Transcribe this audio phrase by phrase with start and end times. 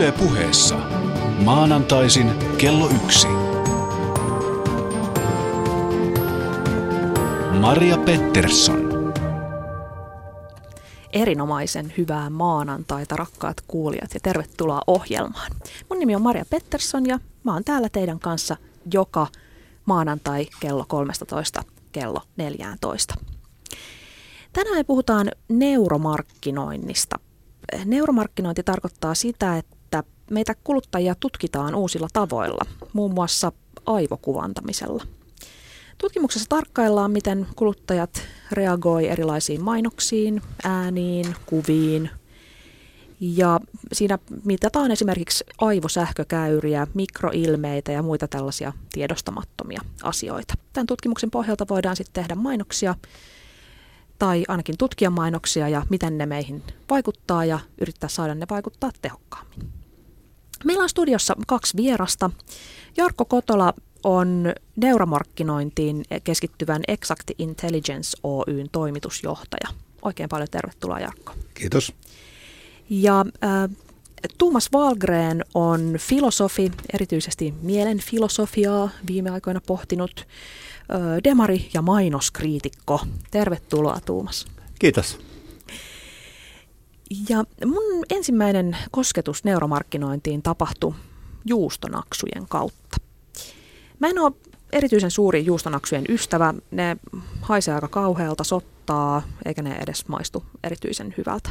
[0.00, 0.76] Yle puheessa.
[1.44, 3.26] Maanantaisin kello yksi.
[7.60, 9.12] Maria Pettersson.
[11.12, 15.50] Erinomaisen hyvää maanantaita, rakkaat kuulijat, ja tervetuloa ohjelmaan.
[15.90, 18.56] Mun nimi on Maria Pettersson ja mä oon täällä teidän kanssa
[18.92, 19.26] joka
[19.84, 23.14] maanantai kello 13 kello 14.
[24.52, 27.16] Tänään puhutaan neuromarkkinoinnista.
[27.84, 29.79] Neuromarkkinointi tarkoittaa sitä, että
[30.30, 33.52] meitä kuluttajia tutkitaan uusilla tavoilla, muun muassa
[33.86, 35.06] aivokuvantamisella.
[35.98, 38.22] Tutkimuksessa tarkkaillaan, miten kuluttajat
[38.52, 42.10] reagoi erilaisiin mainoksiin, ääniin, kuviin.
[43.20, 43.60] Ja
[43.92, 50.54] siinä mitataan esimerkiksi aivosähkökäyriä, mikroilmeitä ja muita tällaisia tiedostamattomia asioita.
[50.72, 52.94] Tämän tutkimuksen pohjalta voidaan sitten tehdä mainoksia
[54.18, 59.79] tai ainakin tutkia mainoksia ja miten ne meihin vaikuttaa ja yrittää saada ne vaikuttaa tehokkaammin.
[60.64, 62.30] Meillä on studiossa kaksi vierasta.
[62.96, 69.68] Jarkko Kotola on neuromarkkinointiin keskittyvän Exact Intelligence Oyn toimitusjohtaja.
[70.02, 71.32] Oikein paljon tervetuloa Jarkko.
[71.54, 71.92] Kiitos.
[72.90, 73.76] Ja äh,
[74.38, 80.26] Tuomas Valgren on filosofi, erityisesti mielen filosofiaa viime aikoina pohtinut
[81.24, 83.00] demari ja mainoskriitikko.
[83.30, 84.46] Tervetuloa Tuumas.
[84.78, 85.29] Kiitos.
[87.28, 90.94] Ja mun ensimmäinen kosketus neuromarkkinointiin tapahtui
[91.44, 92.96] juustonaksujen kautta.
[93.98, 94.32] Mä en ole
[94.72, 96.54] erityisen suuri juustonaksujen ystävä.
[96.70, 96.96] Ne
[97.40, 101.50] haisee aika kauhealta, sottaa, eikä ne edes maistu erityisen hyvältä.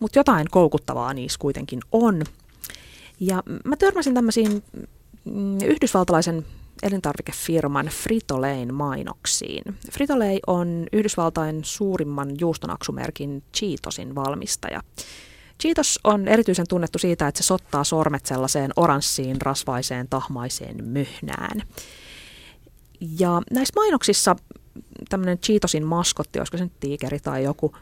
[0.00, 2.22] Mutta jotain koukuttavaa niissä kuitenkin on.
[3.20, 4.62] Ja mä törmäsin tämmöisiin
[5.24, 6.46] mm, yhdysvaltalaisen
[6.82, 9.64] elintarvikefirman Frito-Layn mainoksiin.
[9.92, 14.80] Frito-Lay on Yhdysvaltain suurimman juustonaksumerkin Cheetosin valmistaja.
[15.62, 21.62] Cheetos on erityisen tunnettu siitä, että se sottaa sormet sellaiseen oranssiin, rasvaiseen, tahmaiseen möhnään.
[23.18, 24.36] Ja näissä mainoksissa
[25.08, 27.72] tämmöinen Cheetosin maskotti, olisiko se nyt tiikeri tai joku,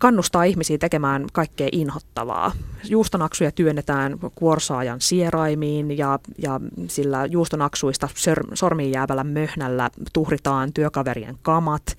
[0.00, 2.52] kannustaa ihmisiä tekemään kaikkea inhottavaa.
[2.88, 8.08] Juustonaksuja työnnetään kuorsaajan sieraimiin ja, ja sillä juustonaksuista
[8.54, 11.98] sormiin jäävällä möhnällä tuhritaan työkaverien kamat.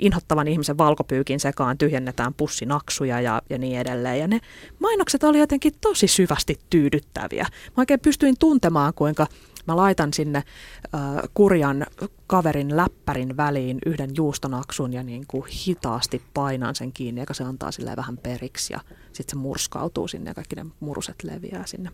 [0.00, 4.18] Inhottavan ihmisen valkopyykin sekaan tyhjennetään pussinaksuja ja, ja niin edelleen.
[4.18, 4.40] Ja ne
[4.78, 7.46] mainokset oli jotenkin tosi syvästi tyydyttäviä.
[7.76, 9.26] Mä oikein pystyin tuntemaan, kuinka
[9.68, 11.00] Mä laitan sinne äh,
[11.34, 11.86] kurjan
[12.26, 17.72] kaverin läppärin väliin yhden juustonaksun ja niin kuin hitaasti painan sen kiinni, joka se antaa
[17.72, 18.80] sille vähän periksi ja
[19.12, 21.90] sitten se murskautuu sinne ja kaikki ne muruset leviää sinne.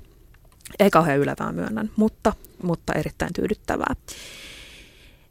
[0.79, 2.33] Ei kauhean ylevää myönnän, mutta,
[2.63, 3.95] mutta erittäin tyydyttävää.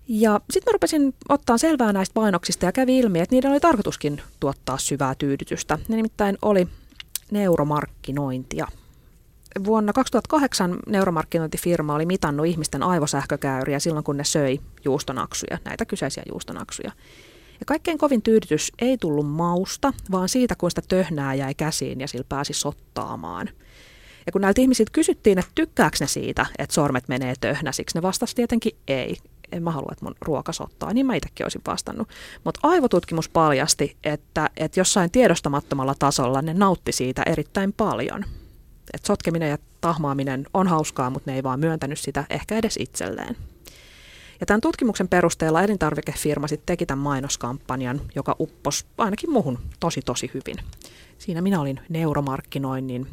[0.07, 4.21] Ja sitten mä rupesin ottaa selvää näistä painoksista ja kävi ilmi, että niiden oli tarkoituskin
[4.39, 5.79] tuottaa syvää tyydytystä.
[5.87, 6.67] Ne nimittäin oli
[7.31, 8.67] neuromarkkinointia
[9.65, 16.91] vuonna 2008 neuromarkkinointifirma oli mitannut ihmisten aivosähkökäyriä silloin, kun ne söi juustonaksuja, näitä kyseisiä juustonaksuja.
[17.59, 22.07] Ja kaikkein kovin tyydytys ei tullut mausta, vaan siitä, kun sitä töhnää jäi käsiin ja
[22.07, 23.49] sillä pääsi sottaamaan.
[24.25, 28.35] Ja kun näiltä ihmisiltä kysyttiin, että tykkääkö ne siitä, että sormet menee töhnäsiksi, ne vastasi
[28.35, 29.17] tietenkin ei.
[29.51, 32.09] En mä halua, että mun ruoka sottaa, niin mä itsekin olisin vastannut.
[32.43, 38.25] Mutta aivotutkimus paljasti, että, että jossain tiedostamattomalla tasolla ne nautti siitä erittäin paljon–
[38.93, 43.37] että sotkeminen ja tahmaaminen on hauskaa, mutta ne ei vaan myöntänyt sitä ehkä edes itselleen.
[44.39, 50.31] Ja tämän tutkimuksen perusteella elintarvikefirma sitten teki tämän mainoskampanjan, joka uppos ainakin muuhun tosi tosi
[50.33, 50.65] hyvin.
[51.17, 53.07] Siinä minä olin neuromarkkinoinnin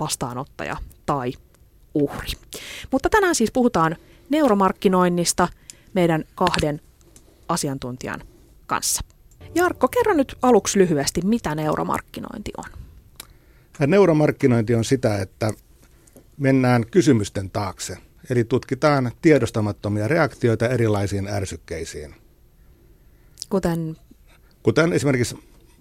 [0.00, 0.76] vastaanottaja
[1.06, 1.32] tai
[1.94, 2.28] uhri.
[2.90, 3.96] Mutta tänään siis puhutaan
[4.28, 5.48] neuromarkkinoinnista
[5.94, 6.80] meidän kahden
[7.48, 8.22] asiantuntijan
[8.66, 9.04] kanssa.
[9.54, 12.85] Jarkko, kerro nyt aluksi lyhyesti, mitä neuromarkkinointi on.
[13.86, 15.50] Neuromarkkinointi on sitä, että
[16.36, 17.96] mennään kysymysten taakse.
[18.30, 22.14] Eli tutkitaan tiedostamattomia reaktioita erilaisiin ärsykkeisiin.
[23.50, 23.96] Kuten?
[24.62, 25.38] Kuten esimerkiksi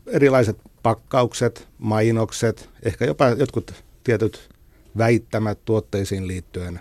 [0.07, 4.49] erilaiset pakkaukset, mainokset, ehkä jopa jotkut tietyt
[4.97, 6.79] väittämät tuotteisiin liittyen,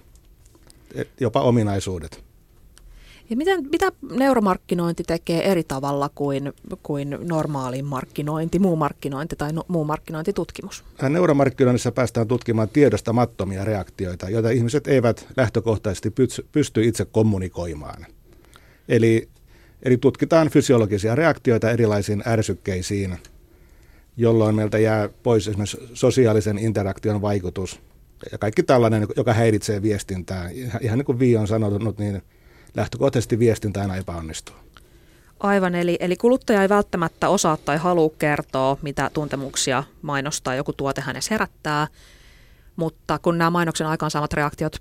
[1.20, 2.23] jopa ominaisuudet.
[3.30, 9.64] Ja miten, mitä neuromarkkinointi tekee eri tavalla kuin, kuin normaali markkinointi, muu markkinointi tai no,
[9.68, 10.84] muu markkinointitutkimus?
[11.08, 16.12] Neuromarkkinoinnissa päästään tutkimaan tiedostamattomia reaktioita, joita ihmiset eivät lähtökohtaisesti
[16.52, 18.06] pysty itse kommunikoimaan.
[18.88, 19.28] Eli,
[19.82, 23.18] eli tutkitaan fysiologisia reaktioita erilaisiin ärsykkeisiin,
[24.16, 27.80] jolloin meiltä jää pois esimerkiksi sosiaalisen interaktion vaikutus
[28.32, 30.50] ja kaikki tällainen, joka häiritsee viestintää.
[30.80, 32.22] Ihan niin kuin Vi on sanonut, niin–
[32.74, 34.56] lähtökohtaisesti viestintä aina epäonnistuu.
[35.40, 41.00] Aivan, eli, eli kuluttaja ei välttämättä osaa tai halua kertoa, mitä tuntemuksia mainostaa joku tuote
[41.00, 41.86] hänessä herättää,
[42.76, 44.76] mutta kun nämä mainoksen aikaansaamat reaktiot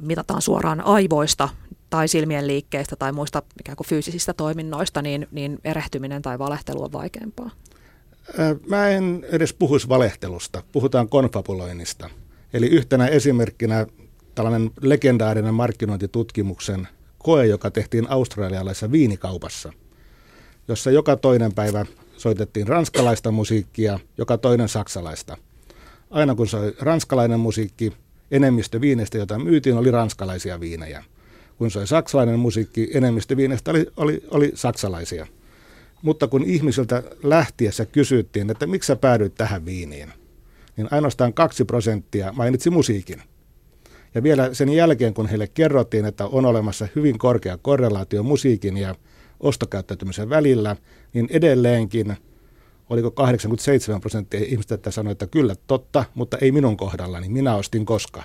[0.00, 1.48] mitataan suoraan aivoista
[1.90, 6.92] tai silmien liikkeistä tai muista ikään kuin fyysisistä toiminnoista, niin, niin erehtyminen tai valehtelu on
[6.92, 7.50] vaikeampaa.
[8.68, 12.10] Mä en edes puhuisi valehtelusta, puhutaan konfabuloinnista.
[12.52, 13.86] Eli yhtenä esimerkkinä
[14.34, 16.88] tällainen legendaarinen markkinointitutkimuksen
[17.28, 19.72] koe, joka tehtiin australialaisessa viinikaupassa,
[20.68, 21.86] jossa joka toinen päivä
[22.16, 25.36] soitettiin ranskalaista musiikkia, joka toinen saksalaista.
[26.10, 27.92] Aina kun soi ranskalainen musiikki,
[28.30, 31.04] enemmistö viineistä, joita myytiin, oli ranskalaisia viinejä.
[31.58, 35.26] Kun soi saksalainen musiikki, enemmistö viineistä oli, oli, oli saksalaisia.
[36.02, 40.12] Mutta kun ihmisiltä lähtiessä kysyttiin, että miksi sä päädyit tähän viiniin,
[40.76, 43.22] niin ainoastaan kaksi prosenttia mainitsi musiikin.
[44.14, 48.94] Ja vielä sen jälkeen, kun heille kerrottiin, että on olemassa hyvin korkea korrelaatio musiikin ja
[49.40, 50.76] ostokäyttäytymisen välillä,
[51.12, 52.16] niin edelleenkin
[52.90, 57.86] oliko 87 prosenttia ihmistä, että sanoi, että kyllä totta, mutta ei minun kohdallani, minä ostin
[57.86, 58.22] koska.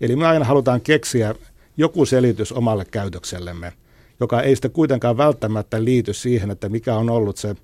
[0.00, 1.34] Eli me aina halutaan keksiä
[1.76, 3.72] joku selitys omalle käytöksellemme,
[4.20, 7.56] joka ei sitten kuitenkaan välttämättä liity siihen, että mikä on ollut se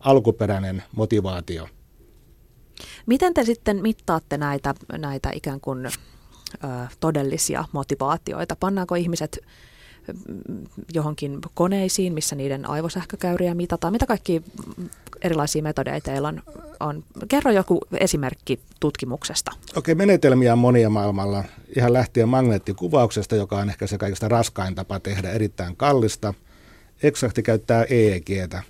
[0.00, 1.68] alkuperäinen motivaatio.
[3.06, 5.88] Miten te sitten mittaatte näitä, näitä ikään kuin
[7.00, 8.56] todellisia motivaatioita?
[8.56, 9.38] Pannaanko ihmiset
[10.94, 13.92] johonkin koneisiin, missä niiden aivosähkökäyriä mitataan?
[13.92, 14.42] Mitä kaikki
[15.22, 16.42] erilaisia metodeja teillä on?
[16.80, 17.04] on?
[17.28, 19.50] Kerro joku esimerkki tutkimuksesta.
[19.76, 21.44] Okei, menetelmiä on monia maailmalla.
[21.76, 26.34] Ihan lähtien magneettikuvauksesta, joka on ehkä se kaikista raskain tapa tehdä, erittäin kallista.
[27.02, 28.62] Eksakti käyttää EEGtä,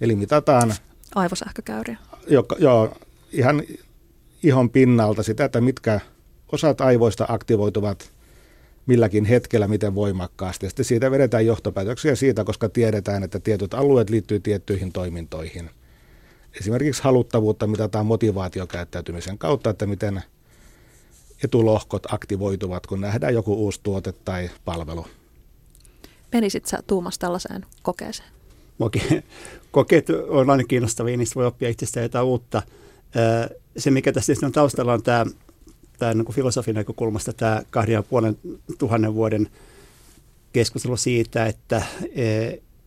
[0.00, 0.74] eli mitataan...
[1.14, 1.98] Aivosähkökäyriä.
[2.28, 2.96] Joka, joo,
[3.32, 3.62] ihan
[4.42, 6.00] ihon pinnalta sitä, että mitkä
[6.52, 8.10] osat aivoista aktivoituvat
[8.86, 10.66] milläkin hetkellä, miten voimakkaasti.
[10.66, 15.70] Ja sitten siitä vedetään johtopäätöksiä siitä, koska tiedetään, että tietyt alueet liittyy tiettyihin toimintoihin.
[16.60, 20.22] Esimerkiksi haluttavuutta mitataan motivaatiokäyttäytymisen kautta, että miten
[21.44, 25.06] etulohkot aktivoituvat, kun nähdään joku uusi tuote tai palvelu.
[26.32, 28.28] Menisit sä Tuumas tällaiseen kokeeseen?
[29.70, 32.62] Kokeet on aina kiinnostavia, niistä voi oppia itsestään jotain uutta.
[33.76, 35.26] Se, mikä tässä on taustalla, on tämä
[35.98, 38.38] tämä niin filosofin näkökulmasta tämä kahden ja puolen
[38.78, 39.48] tuhannen vuoden
[40.52, 41.82] keskustelu siitä, että
[42.14, 42.26] e,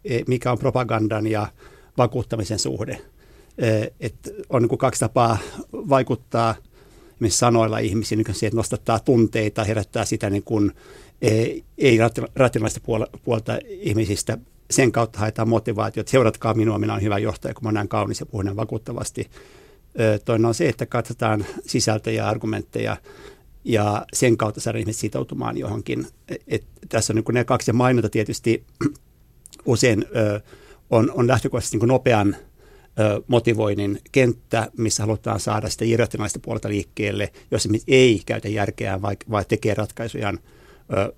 [0.06, 1.48] e, mikä on propagandan ja
[1.98, 3.02] vakuuttamisen suhde.
[3.58, 5.38] E, että on niin kaksi tapaa
[5.72, 6.56] vaikuttaa
[7.30, 10.72] sanoilla ihmisiin, niin että nostattaa tunteita, herättää sitä niin kuin,
[11.78, 11.98] ei
[12.36, 12.80] rationaalista
[13.24, 14.38] puolta ihmisistä.
[14.72, 16.12] Sen kautta haetaan motivaatiota.
[16.12, 19.30] Seuratkaa minua, minä olen hyvä johtaja, kun mä näen kaunis ja puhun vakuuttavasti.
[20.26, 22.98] Toinen on se, että katsotaan sisältöjä ja argumentteja
[23.64, 26.08] ja sen kautta saada ihmiset sitoutumaan johonkin.
[26.48, 27.74] Et tässä on niin ne kaksi ja
[28.10, 28.64] tietysti
[29.66, 30.06] usein
[30.90, 32.36] on, on lähtökohtaisesti niin nopean
[33.28, 39.46] motivoinnin kenttä, missä halutaan saada sitä irrationaalista puolta liikkeelle, jos ei käytä järkeä, vai, vai
[39.46, 40.40] tekee ratkaisujaan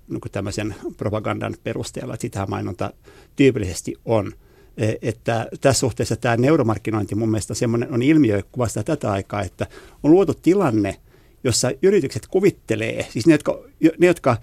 [0.08, 2.16] niin tämmöisen propagandan perusteella.
[2.18, 2.92] Sitähän mainonta
[3.36, 4.32] tyypillisesti on.
[4.78, 9.66] E, että tässä suhteessa tämä neuromarkkinointi mun mielestä semmoinen on ilmiö, kuvastaa tätä aikaa, että
[10.02, 10.96] on luotu tilanne,
[11.44, 13.58] jossa yritykset kuvittelee, siis ne, jotka,
[13.98, 14.36] ne, jotka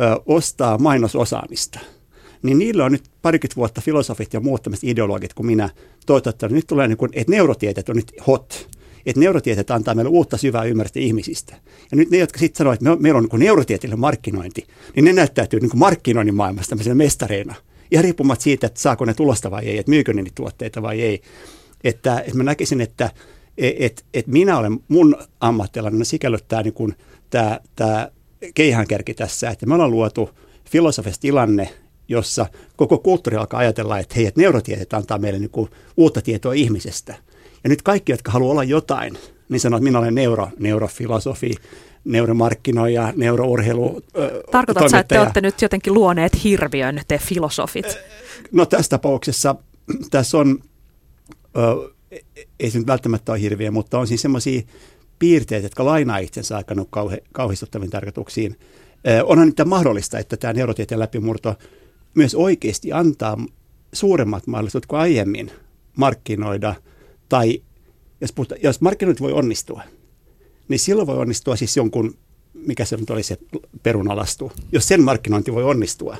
[0.00, 1.80] ö, ostaa mainososaamista,
[2.42, 5.70] niin niillä on nyt parikymmentä vuotta filosofit ja muut tämmöiset ideologit kuin minä
[6.06, 8.68] toivottavasti, nyt tulee niin kuin, että neurotieteet on nyt hot,
[9.06, 11.54] että neurotieteet antaa meille uutta syvää ymmärrystä ihmisistä.
[11.90, 14.66] Ja nyt ne, jotka sitten sanoo, että me, meillä on niin neurotieteellinen markkinointi,
[14.96, 17.54] niin ne näyttäytyy niin kuin markkinoinnin maailmassa tämmöisenä mestareina–
[17.92, 21.02] ihan riippumatta siitä, että saako ne tulosta vai ei, että myykö ne niitä tuotteita vai
[21.02, 21.22] ei.
[21.84, 23.10] Että, että mä näkisin, että
[23.58, 26.02] et, et, minä olen mun ammattilainen
[26.62, 26.94] niin kuin
[27.30, 28.08] tämä, tämä
[28.54, 30.30] keihänkärki tässä, että me ollaan luotu
[30.70, 31.68] filosofista tilanne,
[32.08, 32.46] jossa
[32.76, 37.14] koko kulttuuri alkaa ajatella, että hei, että neurotieteet antaa meille niin kuin uutta tietoa ihmisestä.
[37.64, 39.18] Ja nyt kaikki, jotka haluaa olla jotain,
[39.48, 41.54] niin sanoo, että minä olen neuro, neurofilosofi,
[42.04, 44.02] neuromarkkinoija, neurourheilu.
[44.50, 47.98] Tarkoitatko että te olette nyt jotenkin luoneet hirviön, te filosofit?
[48.52, 49.54] No tässä tapauksessa
[50.10, 50.58] tässä on,
[52.60, 54.62] ei se nyt välttämättä ole hirviö, mutta on siis semmoisia
[55.18, 58.58] piirteitä, jotka lainaa itsensä aika kauhe, kauhistuttaviin tarkoituksiin.
[59.24, 61.54] Onhan nyt mahdollista, että tämä neurotieteen läpimurto
[62.14, 63.38] myös oikeasti antaa
[63.92, 65.50] suuremmat mahdollisuudet kuin aiemmin
[65.96, 66.74] markkinoida,
[67.28, 67.62] tai
[68.20, 69.82] jos, puhuta, jos markkinointi voi onnistua–
[70.68, 72.14] niin silloin voi onnistua siis jonkun,
[72.54, 73.38] mikä se nyt oli se
[73.82, 76.16] perunalastu, jos sen markkinointi voi onnistua,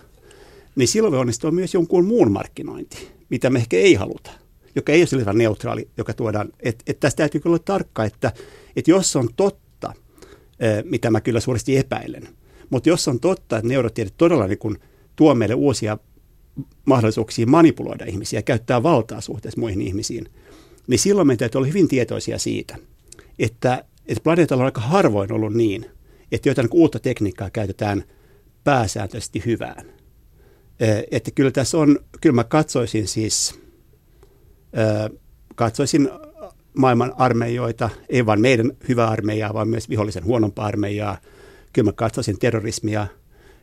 [0.76, 4.30] niin silloin voi onnistua myös jonkun muun markkinointi, mitä me ehkä ei haluta,
[4.74, 6.48] joka ei ole sillä neutraali, joka tuodaan.
[6.60, 8.32] Että et tästä täytyy kyllä olla tarkka, että
[8.76, 9.92] et jos on totta,
[10.84, 12.28] mitä mä kyllä suuresti epäilen,
[12.70, 14.78] mutta jos on totta, että neurotiede todella niin kun
[15.16, 15.98] tuo meille uusia
[16.84, 20.28] mahdollisuuksia manipuloida ihmisiä ja käyttää valtaa suhteessa muihin ihmisiin,
[20.86, 22.76] niin silloin meidän täytyy olla hyvin tietoisia siitä,
[23.38, 25.86] että että planeetalla on aika harvoin ollut niin,
[26.32, 28.04] että jotain uutta tekniikkaa käytetään
[28.64, 29.86] pääsääntöisesti hyvään.
[31.10, 33.60] Että kyllä tässä on, kyllä mä katsoisin siis,
[35.54, 36.10] katsoisin
[36.78, 41.18] maailman armeijoita, ei vain meidän hyvää armeijaa, vaan myös vihollisen huonompaa armeijaa.
[41.72, 43.06] Kyllä mä katsoisin terrorismia,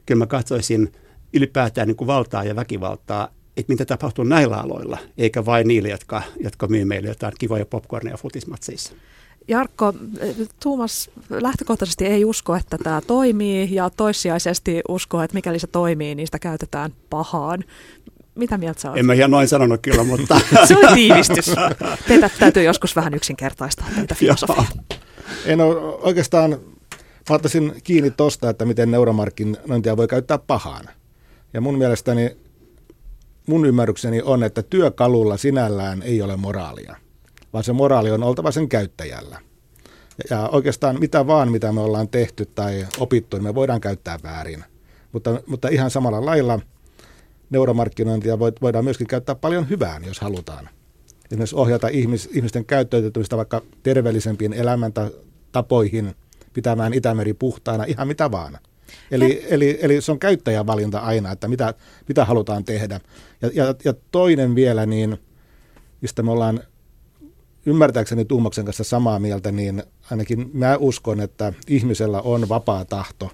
[0.05, 0.91] kyllä mä katsoisin
[1.33, 6.21] ylipäätään niin kuin valtaa ja väkivaltaa, että mitä tapahtuu näillä aloilla, eikä vain niille, jotka,
[6.39, 8.93] jotka myy meille jotain kivoja popcornia futismatseissa.
[9.49, 9.93] Jarkko,
[10.63, 16.27] Tuomas lähtökohtaisesti ei usko, että tämä toimii ja toissijaisesti uskoo, että mikäli se toimii, niin
[16.27, 17.63] sitä käytetään pahaan.
[18.35, 18.97] Mitä mieltä sä oot?
[18.97, 20.41] En mä ihan noin sanonut kyllä, mutta...
[20.65, 21.51] se on tiivistys.
[22.07, 24.67] Teitä täytyy joskus vähän yksinkertaistaa teitä filosofiaa.
[25.45, 26.51] en ole oikeastaan,
[27.29, 30.89] mä ottaisin kiinni tosta, että miten neuromarkkinointia voi käyttää pahaan.
[31.53, 32.37] Ja mun mielestäni,
[33.47, 36.95] mun ymmärrykseni on, että työkalulla sinällään ei ole moraalia,
[37.53, 39.39] vaan se moraali on oltava sen käyttäjällä.
[40.29, 44.63] Ja oikeastaan mitä vaan, mitä me ollaan tehty tai opittu, niin me voidaan käyttää väärin.
[45.11, 46.59] Mutta, mutta ihan samalla lailla–
[47.49, 50.69] neuromarkkinointia voidaan myöskin käyttää paljon hyvään, jos halutaan.
[51.31, 56.15] Esimerkiksi ohjata ihmis, ihmisten käyttäytymistä vaikka terveellisempiin elämäntapoihin,
[56.53, 58.57] pitämään Itämeri puhtaana, ihan mitä vaan.
[59.11, 61.73] Eli, eli, eli se on käyttäjän valinta aina, että mitä,
[62.07, 62.99] mitä halutaan tehdä.
[63.41, 65.17] Ja, ja, ja toinen vielä, niin
[66.01, 66.59] mistä me ollaan
[67.65, 73.31] ymmärtääkseni Tuumaksen kanssa samaa mieltä, niin ainakin mä uskon, että ihmisellä on vapaa tahto,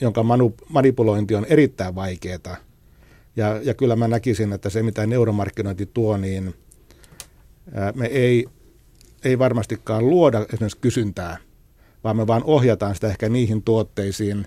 [0.00, 0.24] jonka
[0.68, 2.56] manipulointi on erittäin vaikeaa
[3.36, 6.54] ja, ja kyllä mä näkisin, että se mitä neuromarkkinointi tuo, niin
[7.94, 8.46] me ei,
[9.24, 11.36] ei varmastikaan luoda esimerkiksi kysyntää,
[12.04, 14.46] vaan me vaan ohjataan sitä ehkä niihin tuotteisiin,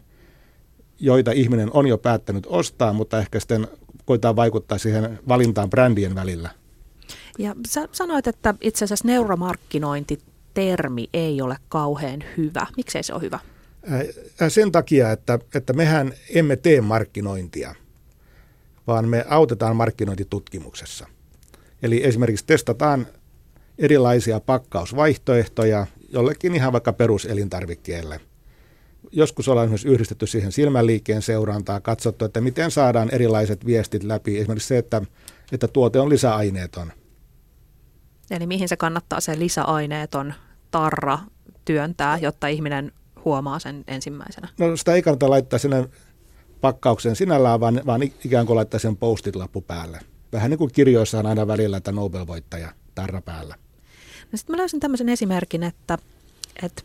[0.99, 3.67] joita ihminen on jo päättänyt ostaa, mutta ehkä sitten
[4.05, 6.49] koetaan vaikuttaa siihen valintaan brändien välillä.
[7.37, 12.67] Ja sä sanoit, että itse asiassa neuromarkkinointitermi ei ole kauhean hyvä.
[12.77, 13.39] Miksei se ole hyvä?
[14.47, 17.75] Sen takia, että, että mehän emme tee markkinointia–
[18.87, 21.07] vaan me autetaan markkinointitutkimuksessa.
[21.83, 23.07] Eli esimerkiksi testataan
[23.77, 28.21] erilaisia pakkausvaihtoehtoja jollekin ihan vaikka peruselintarvikkeelle.
[29.11, 34.39] Joskus ollaan myös yhdistetty siihen silmänliikkeen seurantaa, katsottu, että miten saadaan erilaiset viestit läpi.
[34.39, 35.01] Esimerkiksi se, että,
[35.51, 36.91] että tuote on lisäaineeton.
[38.31, 40.33] Eli mihin se kannattaa se lisäaineeton
[40.71, 41.19] tarra
[41.65, 42.91] työntää, jotta ihminen
[43.25, 44.47] huomaa sen ensimmäisenä?
[44.57, 45.89] No sitä ei kannata laittaa sinne
[46.61, 49.99] pakkauksen sinällään, vaan, vaan ikään kuin laittaa sen postit-lappu päälle.
[50.33, 53.55] Vähän niin kuin kirjoissa on aina välillä, että Nobel-voittaja tarra päällä.
[54.31, 55.97] No sitten mä löysin tämmöisen esimerkin, että,
[56.63, 56.81] että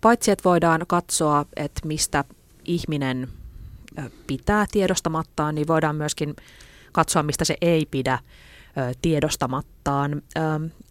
[0.00, 2.24] paitsi että voidaan katsoa, että mistä
[2.64, 3.28] ihminen
[4.26, 6.36] pitää tiedostamattaan, niin voidaan myöskin
[6.92, 8.18] katsoa, mistä se ei pidä
[9.02, 10.22] tiedostamattaan.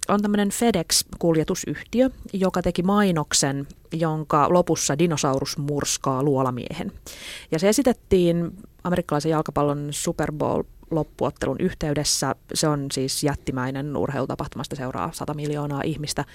[0.10, 6.92] On tämmöinen FedEx-kuljetusyhtiö, joka teki mainoksen, jonka lopussa dinosaurus murskaa luolamiehen.
[7.52, 12.36] Ja se esitettiin amerikkalaisen jalkapallon Super Bowl loppuottelun yhteydessä.
[12.54, 16.26] Se on siis jättimäinen urheilutapahtumasta seuraa 100 miljoonaa ihmistä.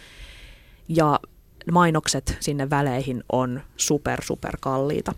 [0.88, 1.20] Ja
[1.72, 5.12] mainokset sinne väleihin on super, super kalliita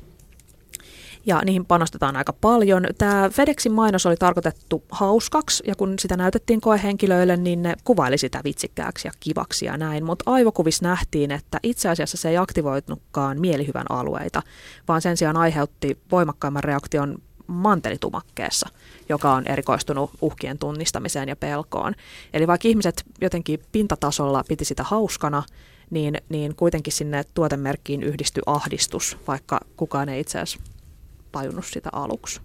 [1.27, 2.87] ja niihin panostetaan aika paljon.
[2.99, 8.41] Tämä FedExin mainos oli tarkoitettu hauskaksi ja kun sitä näytettiin koehenkilöille, niin ne kuvaili sitä
[8.45, 13.91] vitsikkääksi ja kivaksi ja näin, mutta aivokuvissa nähtiin, että itse asiassa se ei aktivoitunutkaan mielihyvän
[13.91, 14.43] alueita,
[14.89, 18.69] vaan sen sijaan aiheutti voimakkaimman reaktion mantelitumakkeessa,
[19.09, 21.95] joka on erikoistunut uhkien tunnistamiseen ja pelkoon.
[22.33, 25.43] Eli vaikka ihmiset jotenkin pintatasolla piti sitä hauskana,
[25.91, 30.74] niin, niin kuitenkin sinne tuotemerkkiin yhdistyi ahdistus, vaikka kukaan ei itse asiassa
[31.35, 32.41] tajunnut sitä aluksi.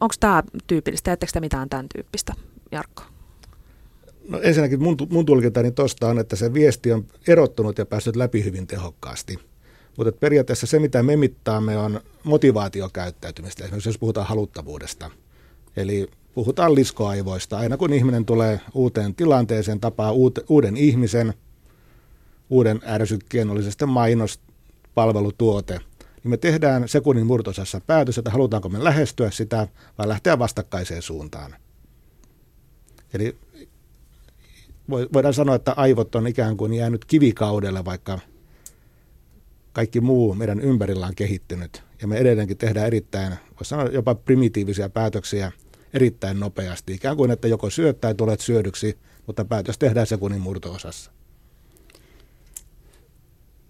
[0.00, 1.04] Onko tämä tyypillistä?
[1.04, 2.32] Teettekö te mitään tämän tyyppistä,
[2.72, 3.02] Jarkko?
[4.28, 8.44] No ensinnäkin mun, mun tulkintani tuosta on, että se viesti on erottunut ja päässyt läpi
[8.44, 9.38] hyvin tehokkaasti.
[9.96, 15.10] Mutta periaatteessa se, mitä me mittaamme, on motivaatiokäyttäytymistä, esimerkiksi jos puhutaan haluttavuudesta.
[15.76, 17.58] Eli puhutaan liskoaivoista.
[17.58, 20.12] Aina kun ihminen tulee uuteen tilanteeseen, tapaa
[20.48, 21.34] uuden ihmisen,
[22.50, 24.40] uuden ärsykkeen, oli se sitten mainos,
[24.94, 25.80] palvelutuote,
[26.28, 29.68] niin me tehdään sekunnin murtosassa päätös, että halutaanko me lähestyä sitä
[29.98, 31.54] vai lähteä vastakkaiseen suuntaan.
[33.14, 33.36] Eli
[34.90, 38.18] voidaan sanoa, että aivot on ikään kuin jäänyt kivikaudelle, vaikka
[39.72, 41.82] kaikki muu meidän ympärillä on kehittynyt.
[42.00, 45.52] Ja me edelleenkin tehdään erittäin, voisi sanoa jopa primitiivisiä päätöksiä
[45.94, 46.92] erittäin nopeasti.
[46.92, 51.10] Ikään kuin, että joko syöt tai tulet syödyksi, mutta päätös tehdään sekunnin murto-osassa.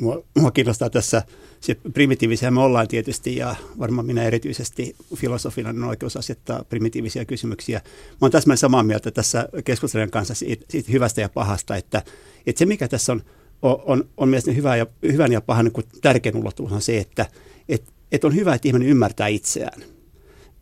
[0.01, 1.23] Mua, mua kiinnostaa tässä
[1.61, 7.81] se primitiivisiä me ollaan tietysti ja varmaan minä erityisesti filosofina on oikeus asettaa primitiivisiä kysymyksiä.
[7.85, 12.03] Mä olen täsmälleen samaa mieltä tässä keskustelijan kanssa siitä, siitä hyvästä ja pahasta, että,
[12.47, 13.23] että se mikä tässä on
[13.63, 17.27] on, on mielestäni hyvä ja, hyvän ja pahan niin tärkein ulottuvuus on se, että
[17.69, 19.83] et, et on hyvä, että ihminen ymmärtää itseään.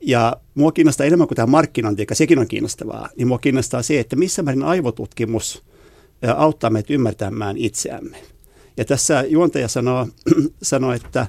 [0.00, 4.00] Ja mua kiinnostaa enemmän kuin tämä markkinointi, eikä sekin on kiinnostavaa, niin mua kiinnostaa se,
[4.00, 5.62] että missä määrin aivotutkimus
[6.36, 8.18] auttaa meitä ymmärtämään itseämme.
[8.76, 10.08] Ja tässä juontaja sanoo,
[10.62, 11.26] sanoo että,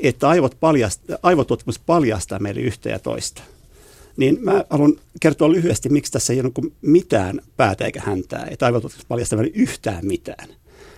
[0.00, 3.42] että aivot paljast, aivotutkimus paljastaa meille yhtä ja toista.
[4.16, 8.66] Niin mä haluan kertoa lyhyesti, miksi tässä ei ole niin mitään päätä eikä häntää, että
[8.66, 10.48] aivotutkimus paljastaa meille yhtään mitään.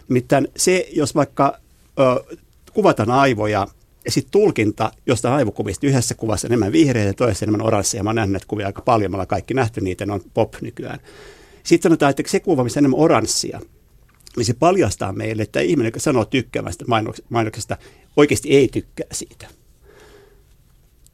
[0.08, 1.58] Nimittäin se, jos vaikka
[2.00, 2.36] ö,
[2.72, 3.66] kuvataan aivoja
[4.04, 8.02] ja sitten tulkinta jostain aivokuvista yhdessä kuvassa enemmän vihreitä ja toisessa enemmän oransseja.
[8.02, 10.54] Mä oon nähnyt näitä kuvia aika paljon, me ollaan kaikki nähty niitä, ne on pop
[10.60, 10.98] nykyään.
[11.62, 13.60] Sitten sanotaan, että se kuva, missä enemmän oranssia,
[14.36, 16.84] niin se paljastaa meille, että ihminen, joka sanoo tykkäämästä
[17.28, 17.76] mainoksesta,
[18.16, 19.48] oikeasti ei tykkää siitä.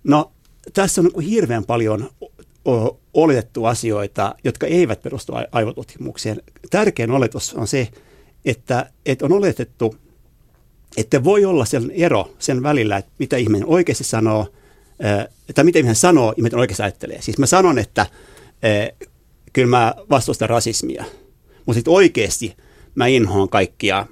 [0.05, 0.33] No,
[0.73, 2.11] tässä on niin hirveän paljon
[3.15, 6.43] oletettu asioita, jotka eivät perustu aivotutkimukseen.
[6.71, 7.89] Tärkein oletus on se,
[8.45, 9.97] että, että on oletettu,
[10.97, 14.47] että voi olla sellainen ero sen välillä, että mitä ihminen oikeasti sanoo,
[15.55, 17.23] tai mitä ihminen sanoo ja mitä oikeasti ajattelee.
[17.23, 18.07] Siis mä sanon, että
[19.53, 21.05] kyllä mä vastustan rasismia,
[21.67, 22.57] mutta sitten oikeasti
[22.97, 24.07] mä inhoan kaikkia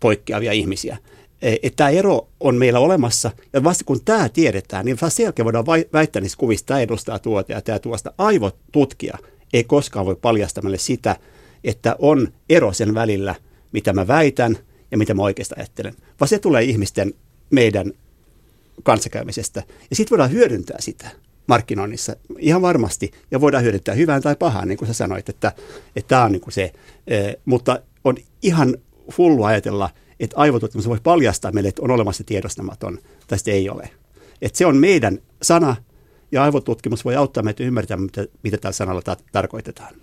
[0.00, 0.96] poikkeavia ihmisiä.
[1.42, 5.64] E, tämä ero on meillä olemassa, ja vasta kun tämä tiedetään, niin vasta selkeä voidaan
[5.92, 8.12] väittää niissä kuvissa, tämä edustaa tuota ja tämä tuosta.
[8.18, 9.18] Aivotutkija
[9.52, 11.16] ei koskaan voi paljastaa meille sitä,
[11.64, 13.34] että on ero sen välillä,
[13.72, 14.58] mitä mä väitän
[14.90, 17.14] ja mitä mä oikeastaan ajattelen, vaan se tulee ihmisten
[17.50, 17.92] meidän
[18.82, 19.62] kanssakäymisestä.
[19.90, 21.10] Ja sitten voidaan hyödyntää sitä
[21.46, 25.52] markkinoinnissa ihan varmasti, ja voidaan hyödyntää hyvään tai pahaan, niin kuin sä sanoit, että,
[25.96, 26.72] että tämä on niin kuin se,
[27.06, 28.76] e, mutta on ihan
[29.18, 33.90] hullu ajatella, että aivotutkimus voi paljastaa meille, että on olemassa tiedostamaton, tai sitten ei ole.
[34.42, 35.76] Että se on meidän sana,
[36.32, 39.94] ja aivotutkimus voi auttaa meitä ymmärtämään, mitä, mitä tällä sanalla ta- tarkoitetaan.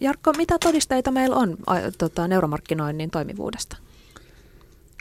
[0.00, 3.76] Jarkko, mitä todisteita meillä on a, tota, neuromarkkinoinnin toimivuudesta?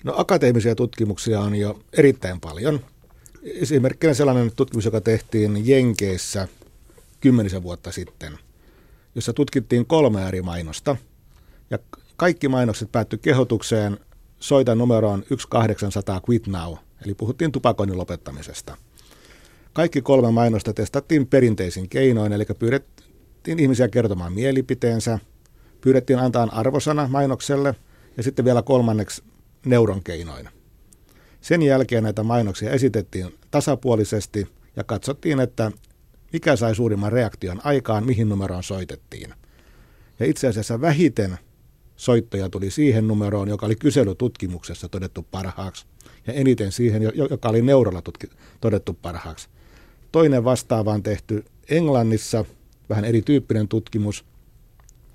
[0.04, 2.80] No akateemisia tutkimuksia on jo erittäin paljon.
[3.46, 6.48] Esimerkkinä sellainen tutkimus, joka tehtiin Jenkeissä
[7.20, 8.40] kymmenisen vuotta sitten,
[9.16, 10.96] jossa tutkittiin kolme eri mainosta.
[11.70, 11.80] Ja
[12.16, 13.98] kaikki mainokset päättyi kehotukseen
[14.40, 18.78] soita numeroon 1800 Quit Now, eli puhuttiin tupakoinnin lopettamisesta.
[19.74, 25.20] Kaikki kolme mainosta testattiin perinteisin keinoin, eli pyydettiin ihmisiä kertomaan mielipiteensä,
[25.82, 27.76] pyydettiin antaa arvosana mainokselle
[28.18, 29.24] ja sitten vielä kolmanneksi
[29.66, 30.50] neuron keinoin.
[31.46, 35.72] Sen jälkeen näitä mainoksia esitettiin tasapuolisesti ja katsottiin, että
[36.34, 39.34] mikä sai suurimman reaktion aikaan, mihin numeroon soitettiin.
[40.20, 41.38] Ja itse asiassa vähiten
[41.96, 45.86] soittoja tuli siihen numeroon, joka oli kyselytutkimuksessa todettu parhaaksi,
[46.28, 48.28] ja eniten siihen, joka oli neurolla tutki,
[48.62, 49.50] todettu parhaaksi.
[50.12, 52.46] Toinen vastaava on tehty Englannissa,
[52.90, 54.26] vähän erityyppinen tutkimus,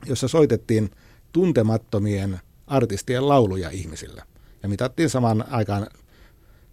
[0.06, 0.90] jossa soitettiin
[1.32, 4.22] tuntemattomien artistien lauluja ihmisille.
[4.62, 5.86] Ja mitattiin saman aikaan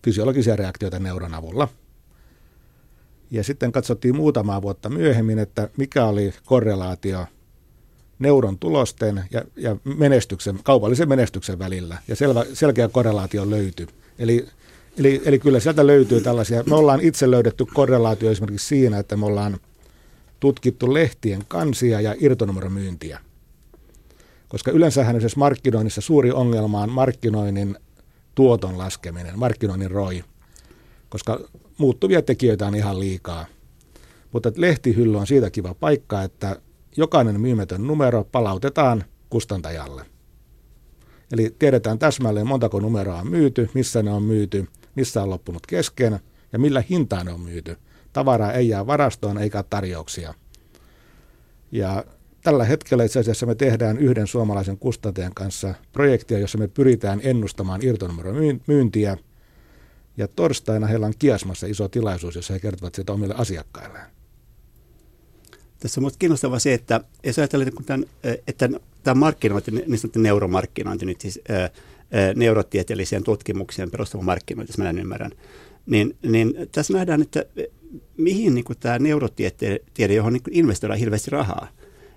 [0.08, 1.68] fysiologisia reaktioita neuron avulla.
[3.32, 7.26] Ja sitten katsottiin muutamaa vuotta myöhemmin, että mikä oli korrelaatio
[8.20, 11.98] neuron tulosten ja, ja menestyksen, kaupallisen menestyksen välillä.
[12.08, 13.88] Ja selvä, selkeä korrelaatio löytyi.
[14.20, 14.48] Eli,
[14.98, 16.64] eli, eli kyllä sieltä löytyy tällaisia.
[16.70, 19.58] Me ollaan itse löydetty korrelaatio esimerkiksi siinä, että me ollaan
[20.40, 23.20] tutkittu lehtien kansia ja irtonumeromyyntiä.
[24.48, 27.78] Koska yleensähän esimerkiksi markkinoinnissa suuri ongelma on markkinoinnin
[28.38, 30.24] tuoton laskeminen, markkinoinnin roi,
[31.10, 31.40] koska
[31.78, 33.46] muuttuvia tekijöitä on ihan liikaa.
[34.32, 36.62] Mutta lehtihylly on siitä kiva paikka, että
[36.98, 40.06] jokainen myymätön numero palautetaan kustantajalle.
[41.32, 46.20] Eli tiedetään täsmälleen montako numeroa on myyty, missä ne on myyty, missä on loppunut kesken
[46.54, 47.78] ja millä hintaan ne on myyty.
[48.14, 50.34] Tavaraa ei jää varastoon eikä tarjouksia.
[51.72, 52.04] Ja
[52.48, 57.82] tällä hetkellä itse asiassa me tehdään yhden suomalaisen kustantajan kanssa projektia, jossa me pyritään ennustamaan
[57.84, 58.36] irtonumeron
[58.68, 59.18] myyntiä.
[60.18, 64.06] Ja torstaina heillä on Kiasmassa iso tilaisuus, jossa he kertovat siitä omille asiakkailleen.
[65.80, 68.06] Tässä on minusta kiinnostavaa se, että jos ajatellaan, että tämän,
[68.48, 68.70] että
[69.04, 71.42] tämä markkinointi, niin sanottu neuromarkkinointi, nyt siis
[72.36, 75.32] neurotieteelliseen tutkimukseen perustuva markkinointi, jos mä näin ymmärrän,
[75.86, 77.46] niin, niin tässä nähdään, että
[78.18, 81.68] mihin niin kuin tämä neurotiede, johon niin investoidaan hirveästi rahaa,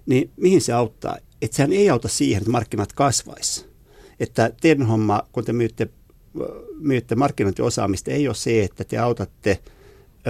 [0.07, 1.17] niin mihin se auttaa?
[1.43, 3.67] Että sehän ei auta siihen, että markkinat kasvaisi.
[4.21, 5.89] Että teidän homma, kun te myytte,
[6.81, 9.59] myytte markkinointiosaamista, ei ole se, että te autatte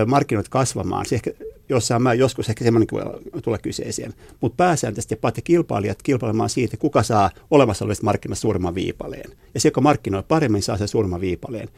[0.06, 1.06] markkinoit kasvamaan.
[1.06, 1.30] Se ehkä
[1.68, 4.14] jossain mä joskus ehkä semmoinenkin voi tulla kyseeseen.
[4.40, 9.30] Mutta pääsääntöisesti paatte kilpailijat kilpailemaan siitä, kuka saa olemassa olevista markkinasta suurimman viipaleen.
[9.54, 11.68] Ja se, joka markkinoi paremmin, saa sen suurimman viipaleen.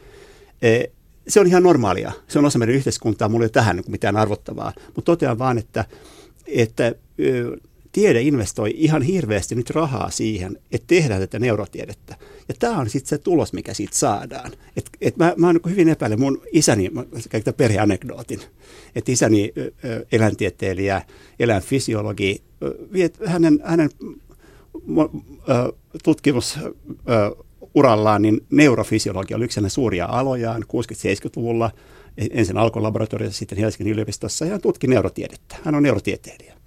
[0.63, 0.85] E,
[1.29, 2.13] se on ihan normaalia.
[2.29, 3.29] Se on osa meidän yhteiskuntaa.
[3.29, 4.73] Mulla ei ole tähän niin mitään arvottavaa.
[4.87, 5.85] Mutta totean vaan, että,
[6.47, 6.95] että
[7.93, 12.17] tiede investoi ihan hirveästi nyt rahaa siihen, että tehdään tätä neurotiedettä.
[12.49, 14.53] Ja tämä on sitten se tulos, mikä siitä saadaan.
[14.77, 17.05] Et, et mä, mä oon niin hyvin epäillyt mun isäni, mä
[17.57, 18.41] perheanekdootin,
[18.95, 19.53] että isäni
[20.13, 21.03] eläintieteilijä,
[21.39, 22.43] eläinfysiologi,
[23.27, 23.91] hänen, hänen
[26.05, 31.71] tutkimusurallaan niin neurofysiologia oli yksi hänen suuria alojaan 60-70-luvulla.
[32.31, 35.57] Ensin alkoi laboratoriossa, sitten Helsingin yliopistossa ja hän tutki neurotiedettä.
[35.63, 36.62] Hän on neurotieteilijä.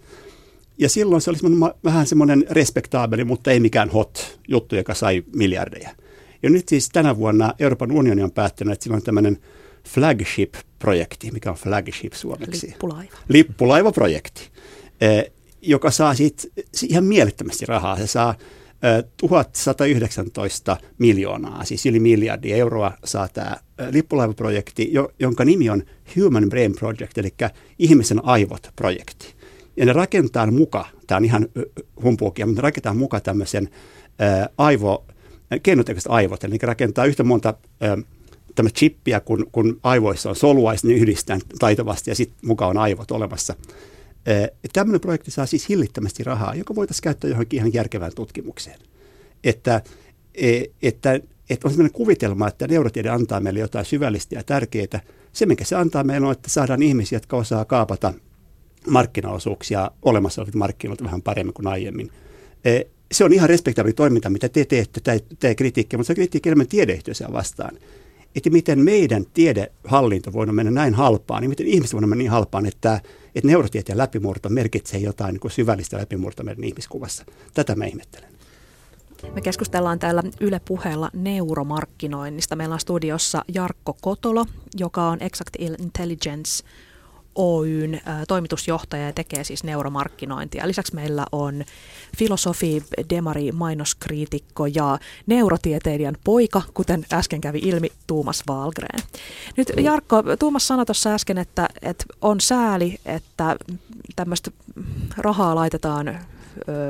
[0.77, 1.37] Ja silloin se oli
[1.83, 5.89] vähän semmoinen respektaabeli, mutta ei mikään hot juttu, joka sai miljardeja.
[6.43, 9.37] Ja nyt siis tänä vuonna Euroopan unioni on päättänyt, että sillä on tämmöinen
[9.87, 12.67] flagship-projekti, mikä on flagship suomeksi.
[12.67, 13.17] Lippulaiva.
[13.27, 14.49] Lippulaiva-projekti,
[15.01, 16.43] eh, joka saa siitä
[16.89, 17.97] ihan mielettömästi rahaa.
[17.97, 18.35] Se saa
[19.17, 23.57] 1119 miljoonaa, siis yli miljardi euroa saa tämä
[23.91, 25.83] lippulaivaprojekti, jonka nimi on
[26.15, 27.33] Human Brain Project, eli
[27.79, 29.35] ihmisen aivot-projekti.
[29.77, 31.47] Ja ne rakentaa muka, tämä on ihan
[32.03, 33.69] humpuukia, mutta ne rakentaa muka tämmöisen
[34.19, 35.05] ää, aivo,
[35.63, 37.97] keinotekoiset aivot, eli rakentaa yhtä monta ää,
[38.55, 42.77] tämä chippiä, kun, kun aivoissa on solua, ja ne yhdistää taitavasti, ja sitten mukaan on
[42.77, 43.55] aivot olemassa.
[44.73, 48.79] Tämmöinen projekti saa siis hillittömästi rahaa, joka voitaisiin käyttää johonkin ihan järkevään tutkimukseen.
[49.43, 49.81] Että,
[50.35, 51.13] e, että,
[51.49, 55.01] että on sellainen kuvitelma, että neurotiede antaa meille jotain syvällistä ja tärkeää.
[55.33, 58.13] Se, mikä se antaa meille on, että saadaan ihmisiä, jotka osaa kaapata
[58.87, 62.11] markkinaosuuksia olemassa olevilta markkinoilta vähän paremmin kuin aiemmin.
[62.65, 66.67] E, se on ihan respektaabili toiminta, mitä te teette, tämä kritiikki, mutta se kritiikki enemmän
[66.67, 67.77] tiedeyhteisöä vastaan.
[68.35, 72.65] Että miten meidän tiedehallinto voi mennä näin halpaan, niin miten ihmiset voi mennä niin halpaan,
[72.65, 73.01] että,
[73.35, 77.25] että neurotieteen läpimurto merkitsee jotain niin kuin syvällistä läpimurtoa meidän ihmiskuvassa.
[77.53, 78.35] Tätä mä ihmettelen.
[79.33, 82.55] Me keskustellaan täällä Yle puheella neuromarkkinoinnista.
[82.55, 84.45] Meillä on studiossa Jarkko Kotolo,
[84.75, 86.63] joka on Exact Intelligence
[87.35, 90.67] Oyn toimitusjohtaja ja tekee siis neuromarkkinointia.
[90.67, 91.63] Lisäksi meillä on
[92.17, 99.03] filosofi, demari, mainoskriitikko ja neurotieteilijän poika, kuten äsken kävi ilmi, Tuumas Valgren.
[99.57, 103.55] Nyt Jarkko, Tuumas sanoi tuossa äsken, että, että on sääli, että
[104.15, 104.51] tämmöistä
[105.17, 106.19] rahaa laitetaan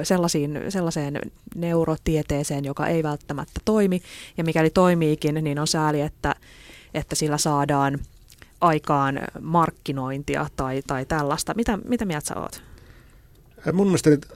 [0.03, 1.19] sellaisiin, sellaiseen
[1.55, 4.01] neurotieteeseen, joka ei välttämättä toimi,
[4.37, 6.35] ja mikäli toimiikin, niin on sääli, että,
[6.93, 7.99] että sillä saadaan–
[8.61, 11.53] aikaan markkinointia tai, tai tällaista.
[11.53, 12.61] Mitä, mitä mieltä sä oot?
[13.73, 14.27] Mun mielestä nyt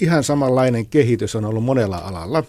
[0.00, 2.44] ihan samanlainen kehitys on ollut monella alalla.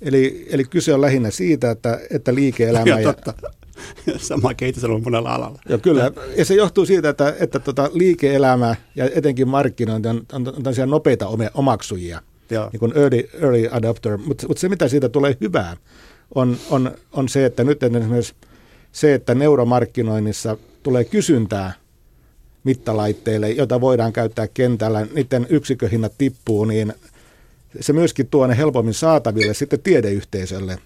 [0.00, 3.00] Eli, eli kyse on lähinnä siitä, että, että liike-elämä...
[3.00, 3.34] Ja, totta.
[4.16, 5.60] Sama kehitys on ollut monella alalla.
[5.68, 10.46] Ja kyllä, ja se johtuu siitä, että, että tota liike-elämä ja etenkin markkinointi on, on,
[10.46, 12.68] on nopeita omaksujia, Joo.
[12.72, 14.18] niin kuin early, early adopter.
[14.18, 15.76] Mutta mut se, mitä siitä tulee hyvää,
[16.34, 18.34] on, on, on se, että nyt esimerkiksi
[19.00, 21.72] se, että neuromarkkinoinnissa tulee kysyntää
[22.64, 26.94] mittalaitteille, joita voidaan käyttää kentällä, niiden yksikköhinnat tippuu, niin
[27.80, 30.78] se myöskin tuo ne helpommin saataville sitten tiedeyhteisölle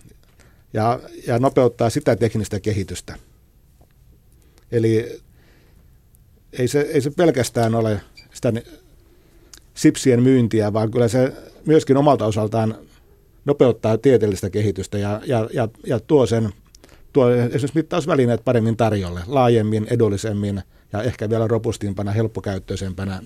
[0.73, 3.17] ja, ja nopeuttaa sitä teknistä kehitystä.
[4.73, 5.21] Eli
[6.53, 8.01] ei se, ei se pelkästään ole
[8.35, 8.53] sitä
[9.75, 11.33] sipsien myyntiä, vaan kyllä se
[11.67, 12.75] myöskin omalta osaltaan
[13.45, 16.53] nopeuttaa tieteellistä kehitystä ja, ja, ja, ja tuo sen
[17.13, 23.23] tuo esimerkiksi mittausvälineet paremmin tarjolle, laajemmin, edullisemmin ja ehkä vielä robustimpana, helppokäyttöisempänä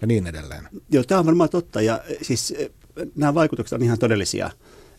[0.00, 0.68] ja niin edelleen.
[0.92, 2.70] Joo, tämä on varmaan totta ja siis eh,
[3.16, 4.50] nämä vaikutukset on ihan todellisia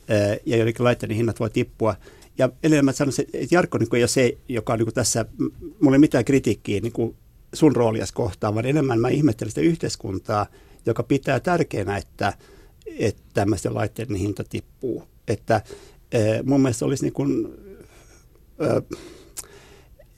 [0.10, 1.96] eh, ja joidenkin laitteiden hinnat voi tippua.
[2.38, 5.26] Ja edelleen mä sanoisin, että Jarkko niin ei ole se, joka on niin tässä,
[5.80, 7.16] mulla ei mitään kritiikkiä niin
[7.54, 10.46] sun roolias kohtaan, vaan enemmän mä ihmettelen sitä yhteiskuntaa,
[10.86, 12.34] joka pitää tärkeänä, että,
[13.00, 15.04] että tämmöisten laitteiden hinta tippuu.
[15.28, 15.62] Että
[16.12, 17.48] eh, mun mielestä olisi niin kuin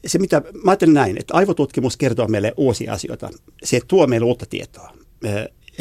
[0.07, 3.29] se mitä, mä ajattelen näin, että aivotutkimus kertoo meille uusia asioita.
[3.63, 4.93] Se tuo meille uutta tietoa.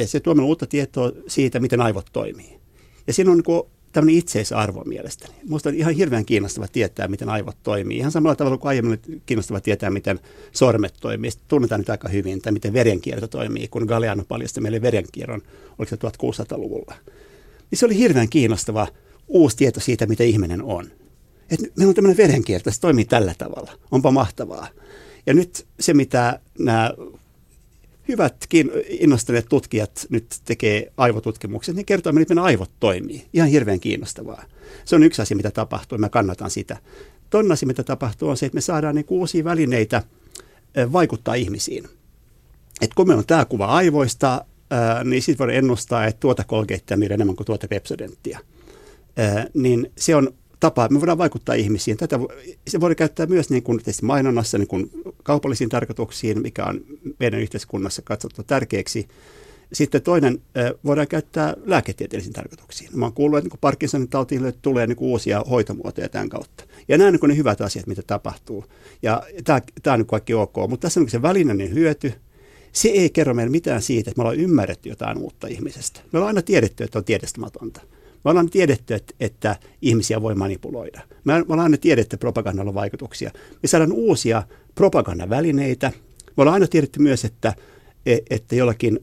[0.04, 2.58] Se tuo meille uutta tietoa siitä, miten aivot toimii.
[3.06, 5.34] Ja siinä on niin tämmöinen itseisarvo mielestäni.
[5.42, 7.98] Minusta on ihan hirveän kiinnostava tietää, miten aivot toimii.
[7.98, 10.20] Ihan samalla tavalla kuin aiemmin kiinnostava tietää, miten
[10.52, 11.30] sormet toimii.
[11.30, 15.42] Sitten tunnetaan nyt aika hyvin, tai miten verenkierto toimii, kun Galeano paljasti meille verenkierron,
[15.78, 16.94] oliko se 1600-luvulla.
[17.70, 18.88] Niin se oli hirveän kiinnostava
[19.28, 20.90] uusi tieto siitä, mitä ihminen on
[21.50, 23.72] että meillä on tämmöinen verenkierto, se toimii tällä tavalla.
[23.90, 24.68] Onpa mahtavaa.
[25.26, 26.90] Ja nyt se, mitä nämä
[28.08, 33.26] hyvätkin innostuneet tutkijat nyt tekee aivotutkimukset, niin kertoo miten aivot toimii.
[33.32, 34.44] Ihan hirveän kiinnostavaa.
[34.84, 36.76] Se on yksi asia, mitä tapahtuu, ja mä kannatan sitä.
[37.30, 40.02] Toinen asia, mitä tapahtuu, on se, että me saadaan niin uusia välineitä
[40.92, 41.88] vaikuttaa ihmisiin.
[42.80, 44.44] Et kun meillä on tämä kuva aivoista,
[45.04, 48.38] niin sitten voidaan ennustaa, että tuota kolgeittia myydään enemmän kuin tuota pepsodenttia.
[49.54, 51.96] Niin se on tapa, me voidaan vaikuttaa ihmisiin.
[51.96, 52.18] Tätä
[52.68, 54.90] se voidaan käyttää myös niin kuin mainonnassa niin kuin
[55.22, 56.80] kaupallisiin tarkoituksiin, mikä on
[57.20, 59.08] meidän yhteiskunnassa katsottu tärkeäksi.
[59.72, 60.42] Sitten toinen
[60.84, 62.90] voidaan käyttää lääketieteellisiin tarkoituksiin.
[62.94, 66.64] Mä oon kuullut, että niin Parkinsonin tautiin tulee niin uusia hoitomuotoja tämän kautta.
[66.88, 68.64] Ja nämä on niin ne hyvät asiat, mitä tapahtuu.
[69.02, 70.54] Ja tämä, tämä on niin kaikki ok.
[70.68, 72.12] Mutta tässä on se välinen hyöty.
[72.72, 76.00] Se ei kerro meille mitään siitä, että me ollaan ymmärretty jotain uutta ihmisestä.
[76.12, 77.80] Me ollaan aina tiedetty, että on tiedostamatonta.
[78.24, 81.00] Me ollaan tiedetty, että, että ihmisiä voi manipuloida.
[81.24, 83.30] Me ollaan aina tiedetty, että propagandalla on vaikutuksia.
[83.62, 84.42] Me saadaan uusia
[84.74, 85.92] propagandavälineitä.
[86.26, 87.54] Me ollaan aina tiedetty myös, että,
[88.06, 89.00] e, että jollakin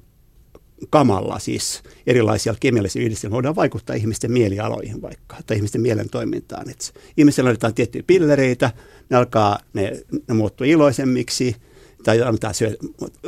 [0.90, 6.70] kamalla, siis erilaisia kemiallisia yhdistelmiä, voidaan vaikuttaa ihmisten mielialoihin vaikka, tai ihmisten mielen toimintaan.
[6.70, 8.72] Et ihmisillä laitetaan tiettyjä pillereitä,
[9.10, 11.56] ne alkaa, ne, ne muuttuu iloisemmiksi,
[12.04, 12.78] tai annetaan syö,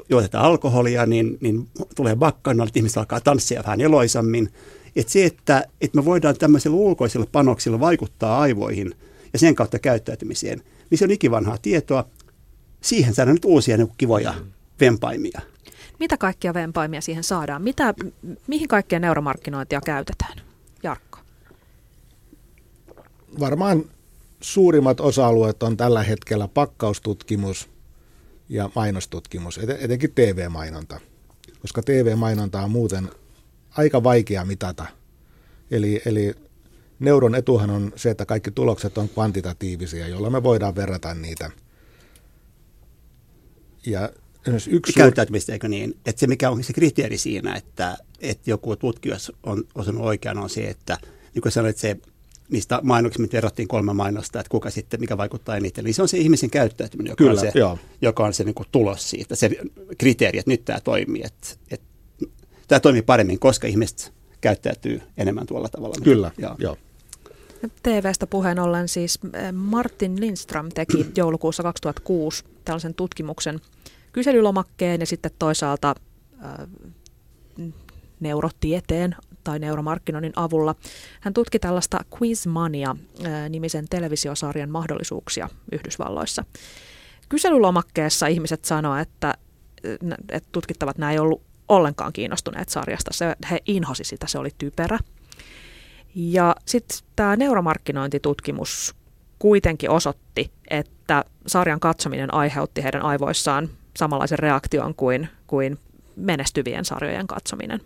[0.09, 4.49] juotetaan alkoholia, niin, niin tulee bakkana, että ihmiset alkaa tanssia vähän eloisammin.
[4.95, 8.95] Et se, että, että me voidaan tämmöisillä ulkoisilla panoksilla vaikuttaa aivoihin
[9.33, 12.05] ja sen kautta käyttäytymiseen, niin se on ikivanhaa tietoa.
[12.81, 14.33] Siihen saadaan nyt uusia niin kivoja
[14.79, 15.41] vempaimia.
[15.99, 17.61] Mitä kaikkia vempaimia siihen saadaan?
[17.61, 17.93] Mitä,
[18.47, 20.41] mihin kaikkeen neuromarkkinointia käytetään?
[20.83, 21.19] Jarkko.
[23.39, 23.83] Varmaan
[24.41, 27.69] suurimmat osa-alueet on tällä hetkellä pakkaustutkimus
[28.49, 30.99] ja mainostutkimus, etenkin TV-mainonta,
[31.61, 33.09] koska TV-mainonta on muuten
[33.77, 34.85] aika vaikea mitata.
[35.71, 36.35] Eli, eli
[36.99, 41.51] neuron etuhan on se, että kaikki tulokset on kvantitatiivisia, jolloin me voidaan verrata niitä.
[43.85, 44.09] Ja
[44.69, 45.97] yksi Käyttäytymistä, eikö niin?
[46.05, 50.49] Että se, mikä on se kriteeri siinä, että, että joku tutkimus on osannut oikean, on
[50.49, 50.97] se, että
[51.33, 51.97] niin kuin sanoit, se
[52.49, 55.85] niistä mainoksista, mitä verrattiin kolme mainosta, että kuka sitten, mikä vaikuttaa eniten.
[55.85, 57.51] Eli se on se ihmisen käyttäytyminen, joka Kyllä, on se,
[58.01, 59.51] joka on se niin kuin tulos siitä, se
[59.97, 61.94] kriteeri, että nyt tämä toimii, että, että
[62.67, 65.95] tämä toimii paremmin, koska ihmiset käyttäytyy enemmän tuolla tavalla.
[66.03, 66.55] Kyllä, joo.
[66.59, 66.77] joo.
[67.83, 73.61] TVstä puheen ollen siis eh, Martin Lindström teki joulukuussa 2006 tällaisen tutkimuksen
[74.11, 75.95] kyselylomakkeen ja sitten toisaalta
[76.45, 76.67] äh,
[78.19, 80.75] neurotieteen tai neuromarkkinoinnin avulla.
[81.21, 86.43] Hän tutki tällaista Quizmania-nimisen televisiosarjan mahdollisuuksia Yhdysvalloissa.
[87.29, 89.33] Kyselylomakkeessa ihmiset sanoivat, että,
[90.31, 93.13] että tutkittavat nämä ei ollut ollenkaan kiinnostuneet sarjasta.
[93.13, 94.99] Se, he inhosi sitä, se oli typerä.
[96.15, 98.95] Ja sitten tämä neuromarkkinointitutkimus
[99.39, 105.79] kuitenkin osoitti, että sarjan katsominen aiheutti heidän aivoissaan samanlaisen reaktion kuin, kuin
[106.15, 107.81] menestyvien sarjojen katsominen.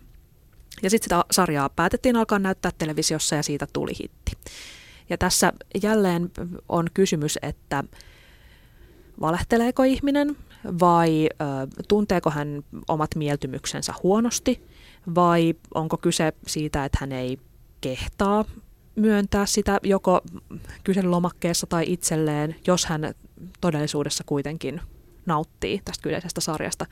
[0.82, 4.32] Ja sitten sitä sarjaa päätettiin alkaa näyttää televisiossa ja siitä tuli hitti.
[5.10, 6.30] Ja tässä jälleen
[6.68, 7.84] on kysymys, että
[9.20, 10.36] valehteleeko ihminen
[10.80, 11.36] vai ö,
[11.88, 14.62] tunteeko hän omat mieltymyksensä huonosti
[15.14, 17.38] vai onko kyse siitä, että hän ei
[17.80, 18.44] kehtaa
[18.96, 20.20] myöntää sitä joko
[20.84, 23.14] kyselylomakkeessa tai itselleen, jos hän
[23.60, 24.80] todellisuudessa kuitenkin
[25.26, 26.86] nauttii tästä kyseisestä sarjasta.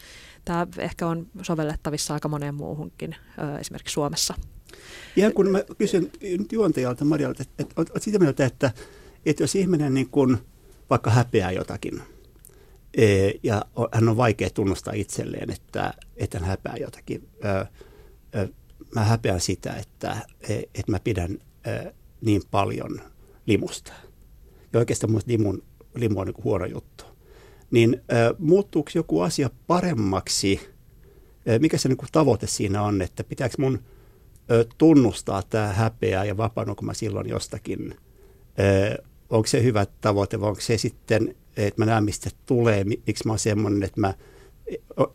[0.45, 3.17] Tämä ehkä on sovellettavissa aika moneen muuhunkin,
[3.61, 4.35] esimerkiksi Suomessa.
[5.17, 8.71] Ihan kun mä kysyn nyt juontajalta Marjalta, että, että sitä mieltä, että,
[9.27, 10.39] että jos ihminen niin kuin
[10.91, 12.03] vaikka häpeää jotakin,
[13.43, 17.29] ja hän on vaikea tunnustaa itselleen, että, että hän häpeää jotakin.
[18.95, 20.17] Mä häpeän sitä, että,
[20.49, 21.39] e, että mä pidän
[22.21, 23.01] niin paljon
[23.47, 23.93] limusta.
[24.73, 25.63] Ja oikeastaan mun limun,
[25.95, 27.05] limu on niin huono juttu
[27.71, 28.03] niin
[28.39, 30.61] muuttuuko joku asia paremmaksi?
[31.59, 33.79] Mikä se niin kuin tavoite siinä on, että pitääkö mun
[34.79, 37.95] tunnustaa tämä häpeä ja vapaannutko mä silloin jostakin?
[39.31, 41.35] Onko se hyvä tavoite vai onko se sitten,
[41.67, 44.15] että mä näen mistä tulee, miksi mä oon semmoinen, että mä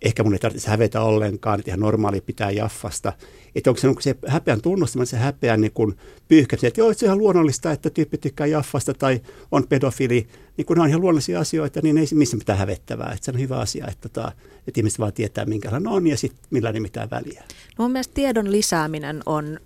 [0.01, 3.13] ehkä mun ei tarvitse hävetä ollenkaan, että ihan normaali pitää jaffasta.
[3.55, 7.05] Että onko se, onko se häpeän tunnustaminen, se häpeän niin kuin pyyhkäminen, että joo, se
[7.05, 10.27] on ihan luonnollista, että tyyppi tykkää jaffasta tai on pedofili,
[10.57, 13.11] niin kun ne on ihan luonnollisia asioita, niin ei missä mitään hävettävää.
[13.13, 14.31] Että se on hyvä asia, että, tota,
[14.67, 17.43] että ihmiset vaan tietää, minkälainen on ja sitten millä ei mitään väliä.
[17.77, 19.59] No mun mielestä tiedon lisääminen on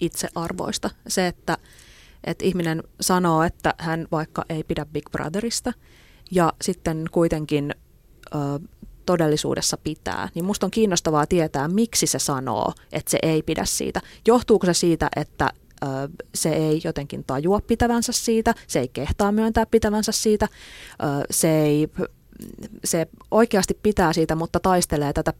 [0.00, 0.90] itsearvoista.
[1.08, 1.58] Se, että,
[2.24, 5.72] että ihminen sanoo, että hän vaikka ei pidä Big Brotherista
[6.30, 7.74] ja sitten kuitenkin
[8.34, 8.38] ö,
[9.06, 14.00] todellisuudessa pitää, niin musta on kiinnostavaa tietää, miksi se sanoo, että se ei pidä siitä.
[14.26, 15.50] Johtuuko se siitä, että
[15.82, 15.86] ö,
[16.34, 20.48] se ei jotenkin tajua pitävänsä siitä, se ei kehtaa myöntää pitävänsä siitä,
[20.92, 21.88] ö, se, ei,
[22.84, 25.32] se oikeasti pitää siitä, mutta taistelee tätä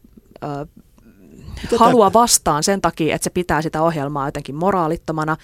[0.44, 0.66] ö,
[1.62, 1.76] Tätä...
[1.78, 5.36] halua vastaan sen takia, että se pitää sitä ohjelmaa jotenkin moraalittomana.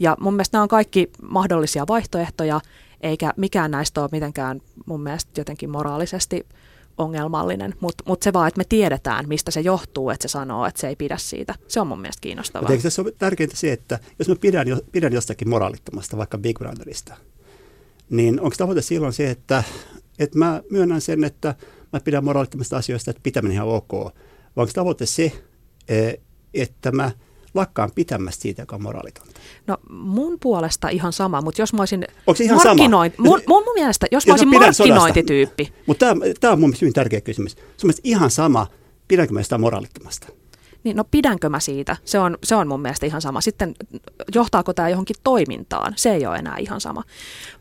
[0.00, 2.60] Ja mun mielestä nämä on kaikki mahdollisia vaihtoehtoja,
[3.02, 6.46] eikä mikään näistä ole mitenkään mun mielestä jotenkin moraalisesti
[6.98, 10.80] ongelmallinen, mutta mut se vaan, että me tiedetään, mistä se johtuu, että se sanoo, että
[10.80, 11.54] se ei pidä siitä.
[11.68, 12.62] Se on mun mielestä kiinnostavaa.
[12.62, 16.58] Mutta eikö tässä ole tärkeintä se, että jos mä pidän, pidän jostakin moraalittomasta, vaikka Big
[16.58, 17.16] Brotherista,
[18.10, 19.62] niin onko tavoite silloin se, että,
[20.18, 21.54] että mä myönnän sen, että
[21.92, 24.12] mä pidän moraalittomasta asioista, että pitäminen ihan ok, vai
[24.56, 25.32] onko tavoite se,
[26.54, 27.10] että mä
[27.54, 29.40] lakkaan pitämästä siitä, joka on moraalitonta.
[29.66, 32.06] No mun puolesta ihan sama, mutta jos mä olisin
[32.40, 33.14] ihan markkinoint...
[33.16, 33.28] Sama?
[33.28, 35.72] Mun, mun, mun mielestä, jos, jos mä olisin markkinointityyppi...
[35.86, 36.06] Mutta
[36.40, 37.56] tämä on mun mielestä hyvin tärkeä kysymys.
[37.76, 38.66] Se on ihan sama,
[39.08, 40.28] pidänkö mä sitä moraalittomasta.
[40.84, 41.96] Niin, no pidänkö mä siitä?
[42.04, 43.40] Se on, se on mun mielestä ihan sama.
[43.40, 43.74] Sitten
[44.34, 45.92] johtaako tämä johonkin toimintaan?
[45.96, 47.04] Se ei ole enää ihan sama.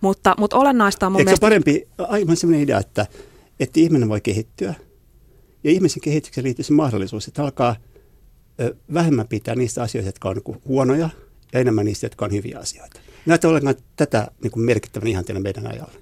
[0.01, 1.45] Mutta, mutta olennaista on mun Eikö mielestä...
[1.45, 3.05] parempi, aivan sellainen idea, että,
[3.59, 4.73] että ihminen voi kehittyä.
[5.63, 7.75] Ja ihmisen kehitykseen liittyy se mahdollisuus, että alkaa
[8.93, 11.09] vähemmän pitää niistä asioista, jotka on niin huonoja,
[11.53, 12.99] ja enemmän niistä, jotka on hyviä asioita.
[13.25, 15.93] Näitä ollenkaan tätä niin kuin merkittävän ihanteena meidän ajalla.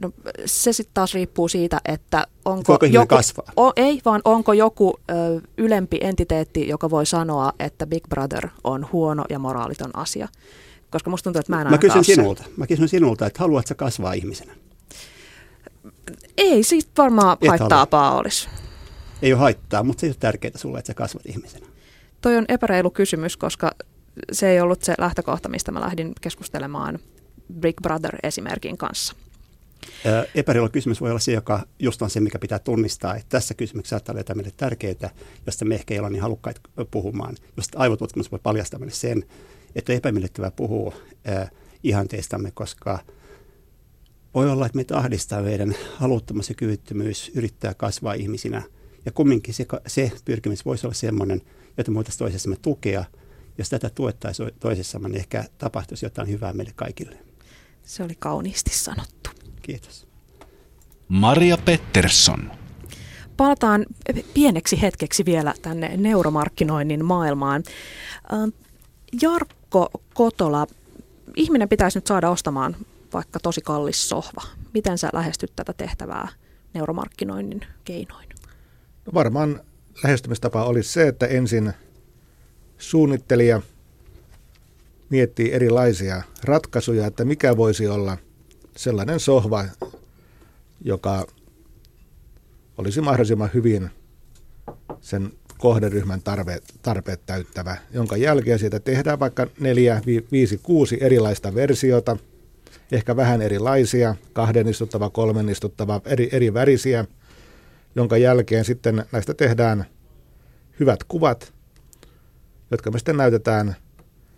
[0.00, 0.12] No,
[0.46, 3.52] se sitten taas riippuu siitä, että onko joku, kasvaa?
[3.56, 8.86] O, ei, vaan onko joku ö, ylempi entiteetti, joka voi sanoa, että Big Brother on
[8.92, 10.28] huono ja moraaliton asia.
[10.90, 14.12] Koska musta tuntuu, että mä en Mä kysyn sinulta, mä kysyn sinulta, että haluatko kasvaa
[14.12, 14.54] ihmisenä?
[16.36, 18.48] Ei siitä varmaan Et haittaapaa olisi.
[19.22, 21.66] Ei ole haittaa, mutta se ei ole tärkeää sulle, että sä kasvat ihmisenä.
[22.22, 23.72] Toi on epäreilu kysymys, koska
[24.32, 26.98] se ei ollut se lähtökohta, mistä mä lähdin keskustelemaan
[27.60, 29.14] Big Brother-esimerkin kanssa.
[30.34, 33.94] Epäreilu kysymys voi olla se, joka just on se, mikä pitää tunnistaa, että tässä kysymyksessä
[33.94, 35.10] saattaa olla jotain meille tärkeää,
[35.46, 37.36] josta me ehkä ei ole niin halukkaita puhumaan.
[37.56, 39.24] Just aivotutkimus voi paljastaa meille sen,
[39.74, 40.94] että epämiellyttävää puhua
[41.28, 41.50] äh,
[41.82, 42.98] ihanteistamme, koska
[44.34, 48.62] voi olla, että meitä ahdistaa meidän haluttomuus ja kyvyttömyys yrittää kasvaa ihmisinä.
[49.06, 51.42] Ja kumminkin se, se pyrkimys voisi olla sellainen,
[51.76, 53.04] jota me voitaisiin toisessamme tukea.
[53.58, 57.18] Jos tätä tuettaisiin toisessamme, niin ehkä tapahtuisi jotain hyvää meille kaikille.
[57.82, 59.30] Se oli kauniisti sanottu.
[59.62, 60.06] Kiitos.
[61.08, 62.52] Maria Pettersson.
[63.36, 63.86] Palataan
[64.34, 67.62] pieneksi hetkeksi vielä tänne neuromarkkinoinnin maailmaan.
[69.22, 70.66] Jarkko Kotola,
[71.36, 72.76] ihminen pitäisi nyt saada ostamaan
[73.12, 74.42] vaikka tosi kallis sohva.
[74.74, 76.28] Miten sä lähestyt tätä tehtävää
[76.74, 78.28] neuromarkkinoinnin keinoin?
[79.06, 79.60] No varmaan
[80.04, 81.72] lähestymistapa olisi se, että ensin
[82.78, 83.62] suunnittelija
[85.10, 88.16] miettii erilaisia ratkaisuja, että mikä voisi olla
[88.76, 89.64] sellainen sohva,
[90.84, 91.26] joka
[92.78, 93.90] olisi mahdollisimman hyvin
[95.00, 100.02] sen kohderyhmän tarve, tarpeet täyttävä, jonka jälkeen siitä tehdään vaikka neljä,
[100.32, 102.16] viisi, kuusi erilaista versiota,
[102.92, 107.04] ehkä vähän erilaisia, kahden istuttava, kolmen istuttava, eri, eri värisiä,
[107.96, 109.84] jonka jälkeen sitten näistä tehdään
[110.80, 111.52] hyvät kuvat,
[112.70, 113.76] jotka me sitten näytetään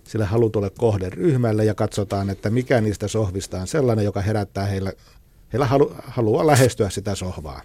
[0.04, 4.92] sille halutulle kohderyhmälle ja katsotaan, että mikä niistä sohvista on sellainen, joka herättää heillä,
[5.52, 7.62] heillä halu, halua lähestyä sitä sohvaa.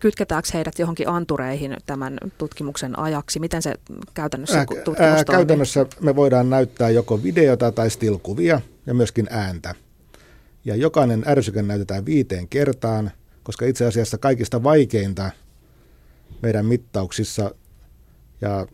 [0.00, 3.40] Kytketäänkö heidät johonkin antureihin tämän tutkimuksen ajaksi?
[3.40, 3.74] Miten se
[4.14, 9.74] käytännössä tutkimus ää, Käytännössä me voidaan näyttää joko videota tai stilkuvia ja myöskin ääntä.
[10.64, 13.10] Ja jokainen ärsyke näytetään viiteen kertaan,
[13.48, 15.30] koska itse asiassa kaikista vaikeinta
[16.42, 17.54] meidän mittauksissa
[18.40, 18.66] ja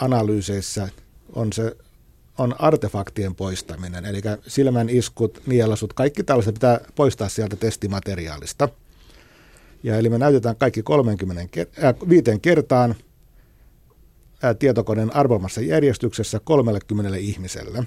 [0.00, 0.88] analyyseissä
[1.32, 1.76] on se
[2.38, 8.68] on artefaktien poistaminen, eli silmän iskut, nielasut, kaikki tällaiset pitää poistaa sieltä testimateriaalista.
[9.82, 11.42] Ja eli me näytetään kaikki 30,
[11.84, 12.94] äh, viiteen kertaan
[14.44, 17.84] äh, tietokoneen arvomassa järjestyksessä 30 ihmiselle.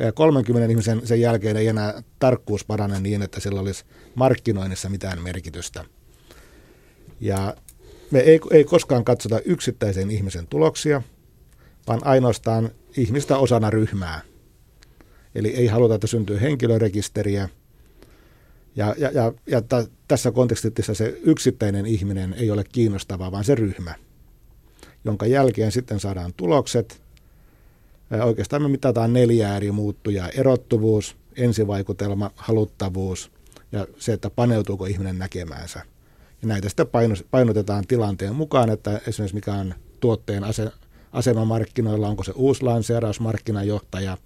[0.00, 5.22] Ja 30 ihmisen sen jälkeen ei enää tarkkuus parane niin, että sillä olisi markkinoinnissa mitään
[5.22, 5.84] merkitystä.
[7.20, 7.56] Ja
[8.10, 11.02] me ei, ei koskaan katsota yksittäisen ihmisen tuloksia,
[11.88, 14.20] vaan ainoastaan ihmistä osana ryhmää.
[15.34, 17.48] Eli ei haluta, että syntyy henkilörekisteriä.
[18.76, 23.54] Ja, ja, ja, ja t- tässä kontekstissa se yksittäinen ihminen ei ole kiinnostava, vaan se
[23.54, 23.94] ryhmä,
[25.04, 27.02] jonka jälkeen sitten saadaan tulokset.
[28.24, 30.28] Oikeastaan me mitataan neljä eri muuttujaa.
[30.28, 33.30] Erottuvuus, ensivaikutelma, haluttavuus
[33.72, 35.82] ja se, että paneutuuko ihminen näkemäänsä.
[36.42, 36.86] Ja näitä sitten
[37.30, 40.70] painotetaan tilanteen mukaan, että esimerkiksi mikä on tuotteen ase,
[41.12, 44.18] asema markkinoilla, onko se uusi lanseeraus, markkinajohtaja,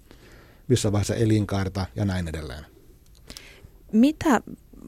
[0.67, 2.65] missä vaiheessa elinkaarta ja näin edelleen.
[3.91, 4.41] Mitä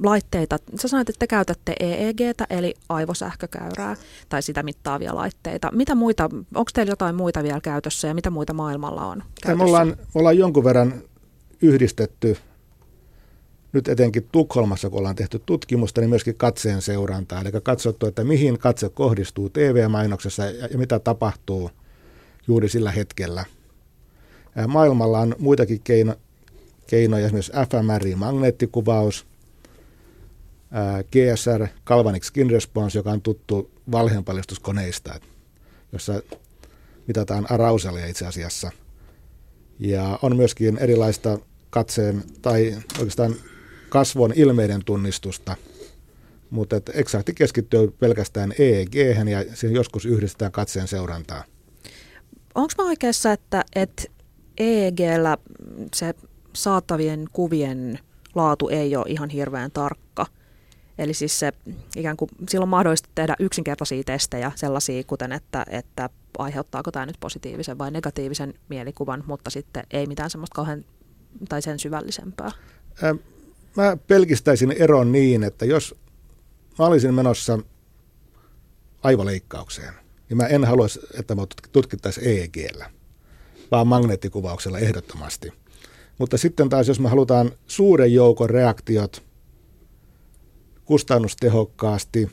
[0.04, 3.96] laitteita, sä sanoit, että te käytätte EEGtä, eli aivosähkökäyrää,
[4.30, 5.72] tai sitä mittaavia laitteita.
[5.72, 9.56] Mitä muita, onko teillä jotain muita vielä käytössä, ja mitä muita maailmalla on käytössä?
[9.56, 11.04] Me ollaan, me ollaan jonkun verran
[11.62, 12.38] yhdistetty
[13.74, 17.42] nyt etenkin Tukholmassa, kun ollaan tehty tutkimusta, niin myöskin katseen seurantaa.
[17.42, 21.72] Eli katsottu, että mihin katse kohdistuu TV-mainoksessa ja, ja mitä tapahtuu
[22.48, 23.46] juuri sillä hetkellä.
[24.68, 26.16] Maailmalla on muitakin keino,
[26.88, 29.26] keinoja, esimerkiksi fMRI-magneettikuvaus,
[31.12, 35.20] GSR, Galvanic Skin Response, joka on tuttu valheenpaljastuskoneista,
[35.92, 36.22] jossa
[37.08, 38.72] mitataan arausalia itse asiassa.
[39.80, 43.36] Ja on myöskin erilaista katseen tai oikeastaan
[43.90, 45.56] kasvon ilmeiden tunnistusta,
[46.50, 51.44] Mutta eksakti keskittyy pelkästään EEG ja siihen joskus yhdistetään katseen seurantaa.
[52.56, 54.04] Onko mä oikeassa, että, että
[54.58, 55.38] EEGllä
[55.96, 56.14] se
[56.54, 58.00] saatavien kuvien
[58.36, 60.03] laatu ei ole ihan hirveän tarkka?
[60.98, 61.52] Eli siis se
[61.96, 67.18] ikään kuin silloin on mahdollista tehdä yksinkertaisia testejä, sellaisia kuten, että, että aiheuttaako tämä nyt
[67.20, 70.86] positiivisen vai negatiivisen mielikuvan, mutta sitten ei mitään semmoista kauhean
[71.50, 72.52] tai sen syvällisempää.
[73.78, 75.96] Mä pelkistäisin eron niin, että jos
[76.80, 77.60] mä olisin menossa
[79.04, 79.94] aivoleikkaukseen,
[80.30, 81.42] niin mä en haluaisi, että me
[81.72, 82.92] tutkittaisiin EEGllä,
[83.72, 85.54] vaan magneettikuvauksella ehdottomasti.
[86.18, 89.24] Mutta sitten taas, jos me halutaan suuren joukon reaktiot
[90.94, 92.32] kustannustehokkaasti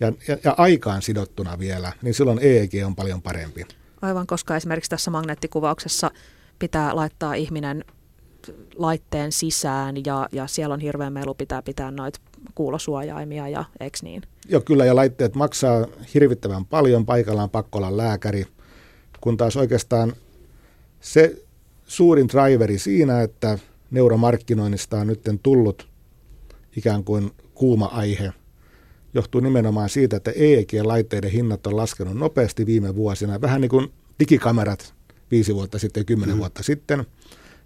[0.00, 3.66] ja, ja, ja aikaan sidottuna vielä, niin silloin EEG on paljon parempi.
[4.02, 6.10] Aivan, koska esimerkiksi tässä magneettikuvauksessa
[6.58, 7.84] pitää laittaa ihminen
[8.76, 12.20] laitteen sisään ja, ja siellä on hirveän melu, pitää pitää noita
[12.54, 14.22] kuulosuojaimia ja eikö niin?
[14.48, 18.46] Joo, kyllä ja laitteet maksaa hirvittävän paljon, paikallaan pakko olla lääkäri,
[19.20, 20.12] kun taas oikeastaan
[21.00, 21.42] se
[21.86, 23.58] suurin driveri siinä, että
[23.90, 25.88] neuromarkkinoinnista on nyt tullut
[26.76, 28.32] ikään kuin kuuma aihe,
[29.14, 34.94] johtuu nimenomaan siitä, että EEG-laitteiden hinnat on laskenut nopeasti viime vuosina, vähän niin kuin digikamerat
[35.30, 36.38] viisi vuotta sitten ja kymmenen mm.
[36.38, 37.06] vuotta sitten.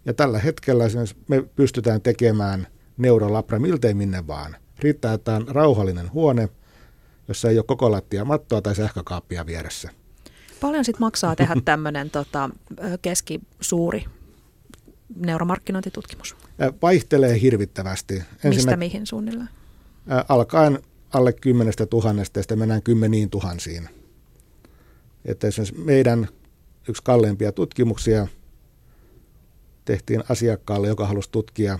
[0.05, 0.84] Ja tällä hetkellä
[1.28, 2.66] me pystytään tekemään
[2.97, 4.57] neurolabra miltei minne vaan.
[4.78, 6.49] Riittää, että on rauhallinen huone,
[7.28, 9.91] jossa ei ole koko lattia mattoa tai sähkökaappia vieressä.
[10.61, 12.51] Paljon sitten maksaa tehdä tämmöinen tota,
[13.03, 14.05] keskisuuri
[15.16, 16.36] neuromarkkinointitutkimus?
[16.82, 18.14] Vaihtelee hirvittävästi.
[18.14, 19.49] Ensinnä, Mistä mihin suunnilleen?
[20.29, 20.79] Alkaen
[21.13, 23.89] alle kymmenestä tuhannesta ja sitten mennään kymmeniin tuhansiin.
[25.25, 26.29] Että esimerkiksi meidän
[26.89, 28.27] yksi kalleimpia tutkimuksia
[29.85, 31.79] tehtiin asiakkaalle, joka halusi tutkia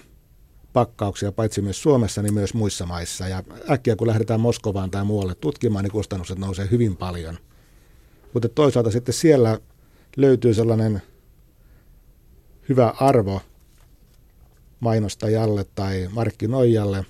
[0.72, 3.28] pakkauksia paitsi myös Suomessa, niin myös muissa maissa.
[3.28, 7.39] Ja äkkiä kun lähdetään Moskovaan tai muualle tutkimaan, niin kustannukset nousee hyvin paljon.
[8.33, 9.61] Mutta toisaalta sitten siellä
[10.16, 11.03] löytyy sellainen
[12.68, 13.43] hyvä arvo
[14.81, 17.05] mainostajalle tai markkinoijalle,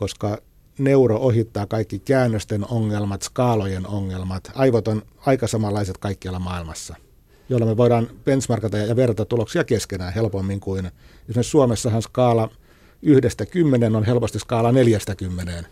[0.00, 0.38] koska
[0.78, 4.52] neuro ohittaa kaikki käännösten ongelmat, skaalojen ongelmat.
[4.54, 6.96] Aivot on aika samanlaiset kaikkialla maailmassa,
[7.48, 10.90] joilla me voidaan benchmarkata ja verrata tuloksia keskenään helpommin kuin
[11.28, 12.50] esimerkiksi Suomessahan skaala
[13.02, 15.66] yhdestä kymmenen on helposti skaala neljästä kymmeneen,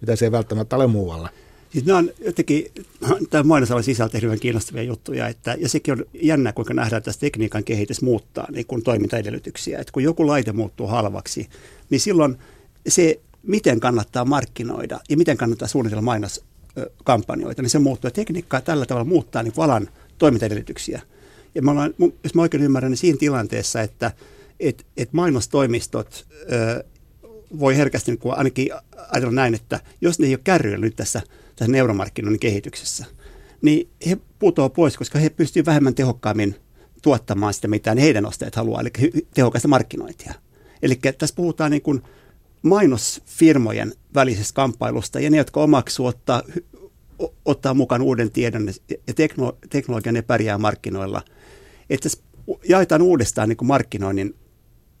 [0.00, 1.28] mitä se ei välttämättä ole muualla.
[1.70, 2.66] Siis nämä on jotenkin,
[3.30, 7.64] tämä mainosalan sisältö hyvin kiinnostavia juttuja, että, ja sekin on jännä, kuinka nähdään, että tekniikan
[7.64, 9.78] kehitys muuttaa niin kuin toimintaedellytyksiä.
[9.78, 11.48] Että kun joku laite muuttuu halvaksi,
[11.90, 12.38] niin silloin
[12.88, 18.08] se, miten kannattaa markkinoida ja miten kannattaa suunnitella mainoskampanjoita, niin se muuttuu.
[18.08, 21.02] Ja tekniikkaa tällä tavalla muuttaa niin alan toimintaedellytyksiä.
[21.54, 24.12] Ja me ollaan, jos mä oikein ymmärrän, niin siinä tilanteessa, että
[24.60, 26.84] et, et mainostoimistot ö,
[27.58, 28.68] voi herkästi niin ainakin
[29.08, 31.22] ajatella näin, että jos ne ei ole kärryillä nyt tässä–
[31.58, 33.04] tässä neuromarkkinoinnin kehityksessä,
[33.62, 36.56] niin he putoavat pois, koska he pystyvät vähemmän tehokkaammin
[37.02, 38.90] tuottamaan sitä, mitä heidän ostajat haluaa, eli
[39.34, 40.34] tehokasta markkinointia.
[40.82, 42.02] Eli tässä puhutaan niin kuin
[42.62, 46.42] mainosfirmojen välisestä kamppailusta, ja ne, jotka omaksuu ottaa,
[47.44, 48.68] ottaa mukaan uuden tiedon
[49.06, 51.22] ja tekno, teknologian ne pärjää markkinoilla.
[51.90, 52.08] Että
[52.68, 54.34] jaetaan uudestaan niin kuin markkinoinnin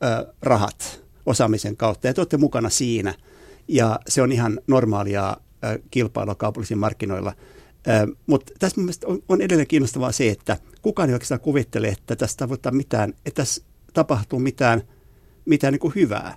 [0.04, 3.14] ö, rahat osaamisen kautta, ja te olette mukana siinä,
[3.68, 5.36] ja se on ihan normaalia
[5.90, 7.32] kilpailua kaupallisilla markkinoilla.
[8.26, 12.48] Mutta tässä mielestäni on, on edelleen kiinnostavaa se, että kukaan ei oikeastaan kuvittele, että tässä
[12.70, 14.82] mitään, että tässä tapahtuu mitään,
[15.44, 16.36] mitään niin kuin hyvää.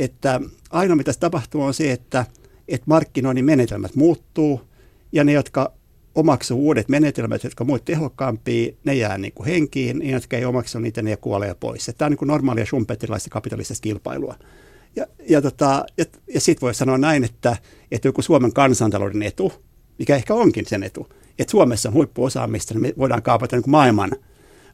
[0.00, 0.40] Että
[0.70, 2.26] ainoa mitä tapahtuu on se, että,
[2.68, 4.60] että markkinoinnin menetelmät muuttuu
[5.12, 5.72] ja ne, jotka
[6.14, 10.78] omaksuu uudet menetelmät, jotka muut tehokkaampia, ne jää niin kuin henkiin, ne, jotka ei omaksu
[10.78, 11.90] niitä, ne kuolee pois.
[11.98, 14.34] Tämä on niin kuin normaalia schumpettilaista kapitalistista kilpailua.
[14.96, 17.56] Ja, ja, tota, ja, ja sitten voi sanoa näin, että,
[17.90, 19.52] että joku Suomen kansantalouden etu,
[19.98, 23.70] mikä ehkä onkin sen etu, että Suomessa on huippuosaamista, niin me voidaan kaapata niin kuin
[23.70, 24.10] maailman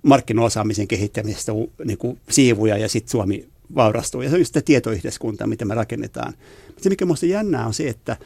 [0.02, 1.52] markkinaosaamisen kehittämisestä
[1.84, 4.22] niin kuin siivuja ja sitten Suomi vaurastuu.
[4.22, 6.34] Ja se on just sitä tietoyhteiskuntaa, mitä me rakennetaan.
[6.66, 8.16] Mutta se, mikä minusta jännää, on se, että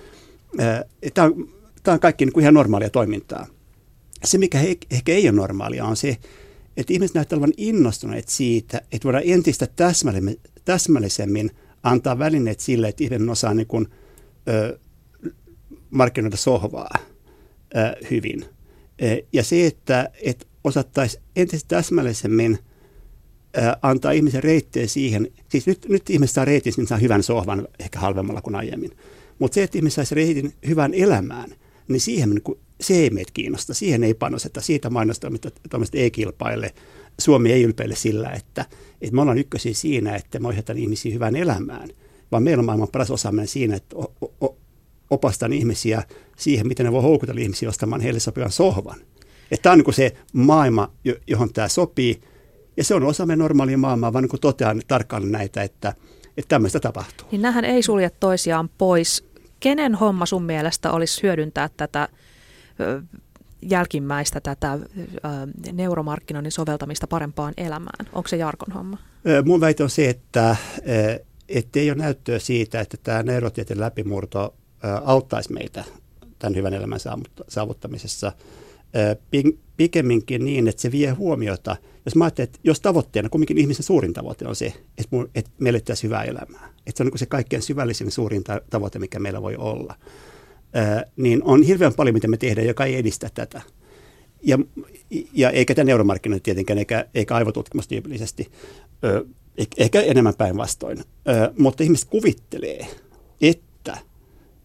[1.14, 1.49] tämä on,
[1.86, 3.47] on kaikki niin kuin ihan normaalia toimintaa.
[4.24, 6.16] Se, mikä he, ehkä ei ole normaalia, on se,
[6.76, 9.66] että ihmiset näyttävät olevan innostuneet siitä, että voidaan entistä
[10.64, 11.51] täsmällisemmin
[11.82, 13.88] antaa välineet sille, että ihminen osaa niin kuin,
[14.49, 14.78] ö,
[15.91, 18.45] markkinoida sohvaa ö, hyvin.
[18.99, 22.59] E, ja se, että et osattaisiin entistä täsmällisemmin
[23.82, 27.98] antaa ihmisen reittejä siihen, siis nyt, nyt ihmiset saa reitin, niin saa hyvän sohvan ehkä
[27.98, 28.90] halvemmalla kuin aiemmin.
[29.38, 31.55] Mutta se, että ihmiset saisi reitin hyvään elämään,
[31.88, 35.61] niin siihen niin se ei meitä kiinnosta, siihen ei panosteta, siitä mainostoimistot
[35.94, 36.74] ei kilpaile.
[37.20, 38.64] Suomi ei ylpeile sillä, että,
[39.01, 41.88] että me ollaan ykkösiä siinä, että me ohjataan ihmisiä hyvään elämään.
[42.32, 43.96] vaan meillä on maailman paras osaaminen siinä, että
[45.11, 46.03] opastan ihmisiä
[46.36, 49.01] siihen, miten ne voi houkutella ihmisiä ostamaan heille sopivan sohvan.
[49.62, 50.92] Tämä on niin se maailma,
[51.26, 52.20] johon tämä sopii,
[52.81, 55.95] ja se on osa meidän normaalia maailmaa, vaan niin totean tarkkaan näitä, että,
[56.37, 57.28] että tämmöistä tapahtuu.
[57.31, 59.24] Niin nähän ei sulje toisiaan pois.
[59.61, 62.09] Kenen homma sun mielestä olisi hyödyntää tätä
[63.62, 64.78] jälkimmäistä tätä
[65.72, 68.07] neuromarkkinoinnin soveltamista parempaan elämään?
[68.12, 68.99] Onko se Jarkon homma?
[69.45, 70.57] Mun väite on se, että
[71.74, 74.55] ei ole näyttöä siitä, että tämä neurotieteen läpimurto
[75.05, 75.85] auttaisi meitä
[76.39, 77.01] tämän hyvän elämän
[77.49, 78.33] saavuttamisessa.
[79.76, 81.76] Pikemminkin niin, että se vie huomiota.
[82.05, 84.66] Jos mä ajattelen, että jos tavoitteena, kumminkin ihmisen suurin tavoite on se,
[84.98, 88.44] että, mun, että me elettäisiin hyvää elämää, että se on niin se kaikkein syvällisin suurin
[88.70, 89.94] tavoite, mikä meillä voi olla,
[91.16, 93.62] niin on hirveän paljon, mitä me tehdään, joka ei edistä tätä.
[94.42, 94.59] Ja,
[95.32, 98.51] ja eikä tämä neuromarkkinointi tietenkään, eikä, eikä aivotutkimus tyypillisesti,
[99.78, 101.05] ehkä enemmän päinvastoin.
[101.59, 102.86] Mutta ihmiset kuvittelee,
[103.40, 103.98] että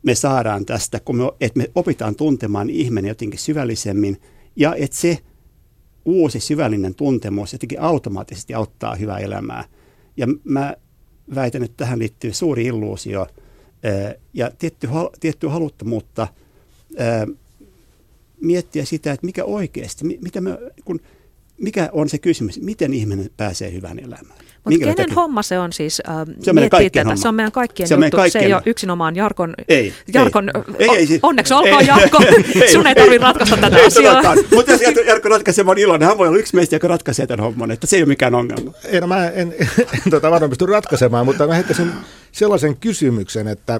[0.04, 4.22] me saadaan tästä, kun me, että me opitaan tuntemaan ihminen jotenkin syvällisemmin
[4.56, 5.20] ja että se
[6.06, 9.64] uusi syvällinen tuntemus jotenkin automaattisesti auttaa hyvää elämää.
[10.18, 10.76] Ja mä
[11.36, 13.28] väitän, että tähän liittyy suuri illuusio
[14.34, 14.88] ja tietty,
[15.20, 16.28] tiettyä haluttomuutta
[18.42, 21.00] miettiä sitä, että mikä oikeasti, mitä me, kun,
[21.58, 24.46] mikä on se kysymys, miten ihminen pääsee hyvään elämään.
[24.66, 25.16] Mutta kenen takia?
[25.16, 27.22] homma se on siis äh, se on meidän kaikkien homma.
[27.22, 28.18] Se on meidän kaikkien se on juttu.
[28.18, 28.42] Kaikkien.
[28.42, 29.54] Se ei ole yksinomaan Jarkon.
[29.68, 32.24] Ei, Jarkon ei, ei, ei, onneksi olkoon ei, Jarkko.
[32.62, 34.36] ei, Sun ei tarvitse ratkaista tätä ei, asiaa.
[34.56, 36.08] Mutta jos Jarkko ratkaisee, mä oon iloinen.
[36.08, 37.72] Hän voi olla yksi meistä, joka ratkaisee tämän homman.
[37.72, 38.72] Että se ei ole mikään ongelma.
[38.86, 41.92] Ei, no mä en, en, en, en tota varmaan pysty ratkaisemaan, mutta mä heittäisin
[42.32, 43.80] sellaisen kysymyksen, että,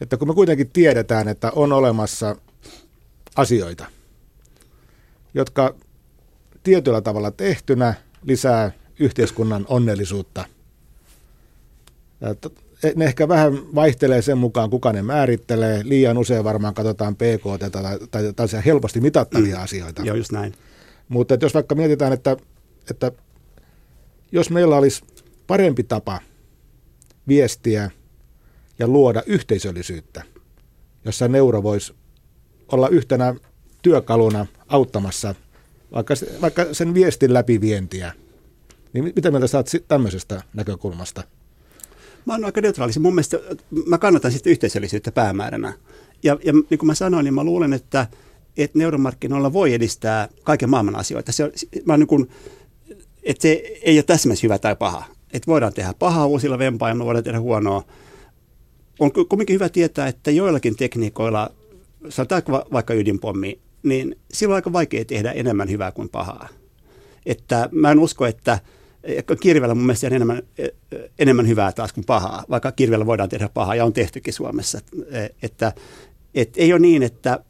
[0.00, 2.36] että kun me kuitenkin tiedetään, että on olemassa
[3.36, 3.84] asioita,
[5.34, 5.74] jotka
[6.62, 10.44] tietyllä tavalla tehtynä lisää yhteiskunnan onnellisuutta.
[12.96, 15.82] Ne ehkä vähän vaihtelee sen mukaan, kuka ne määrittelee.
[15.84, 19.62] Liian usein varmaan katsotaan PKT tai, tai, tai helposti mitattavia mm.
[19.62, 20.02] asioita.
[20.02, 20.54] Joo, just näin.
[21.08, 22.36] Mutta jos vaikka mietitään, että,
[22.90, 23.12] että
[24.32, 25.04] jos meillä olisi
[25.46, 26.20] parempi tapa
[27.28, 27.90] viestiä
[28.78, 30.22] ja luoda yhteisöllisyyttä,
[31.04, 31.94] jossa neuro voisi
[32.72, 33.34] olla yhtenä
[33.82, 35.34] työkaluna auttamassa
[35.92, 38.12] vaikka, vaikka sen viestin läpivientiä,
[38.92, 41.22] niin mitä mieltä saat tämmöisestä näkökulmasta?
[42.26, 42.92] Mä oon aika neutraali.
[43.00, 43.38] Mun mielestä
[43.86, 45.72] mä kannatan sitten yhteisöllisyyttä päämääränä.
[46.22, 48.06] Ja, ja niin kuin mä sanoin, niin mä luulen, että,
[48.56, 51.32] että neuromarkkinoilla voi edistää kaiken maailman asioita.
[51.32, 51.52] Se,
[51.84, 52.30] mä niin kuin,
[53.22, 55.04] että se ei ole täsmässä hyvä tai paha.
[55.32, 57.84] Että voidaan tehdä pahaa uusilla vempailla, voidaan tehdä huonoa.
[58.98, 61.50] On kuitenkin hyvä tietää, että joillakin tekniikoilla,
[62.08, 66.48] sanotaan vaikka ydinpommi, niin silloin on aika vaikea tehdä enemmän hyvää kuin pahaa.
[67.26, 68.58] Että mä en usko, että
[69.40, 70.42] kirvellä mun mielestä enemmän,
[71.18, 74.80] enemmän hyvää taas kuin pahaa, vaikka kirvellä voidaan tehdä pahaa ja on tehtykin Suomessa.
[75.42, 75.72] Että,
[76.34, 77.44] että ei ole niin, että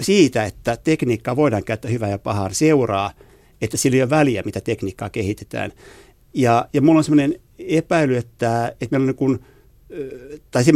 [0.00, 3.12] siitä, että tekniikkaa voidaan käyttää hyvää ja pahaa, seuraa,
[3.60, 5.72] että sillä ei ole väliä, mitä tekniikkaa kehitetään.
[6.34, 9.38] Ja, ja mulla on sellainen epäily, että, että meillä on niin kuin,
[10.50, 10.72] tai se,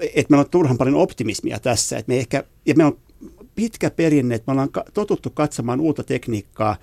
[0.00, 2.98] että meillä on turhan paljon optimismia tässä, että me ehkä, ja meillä on
[3.56, 6.76] pitkä perinne, että me ollaan totuttu katsomaan uutta tekniikkaa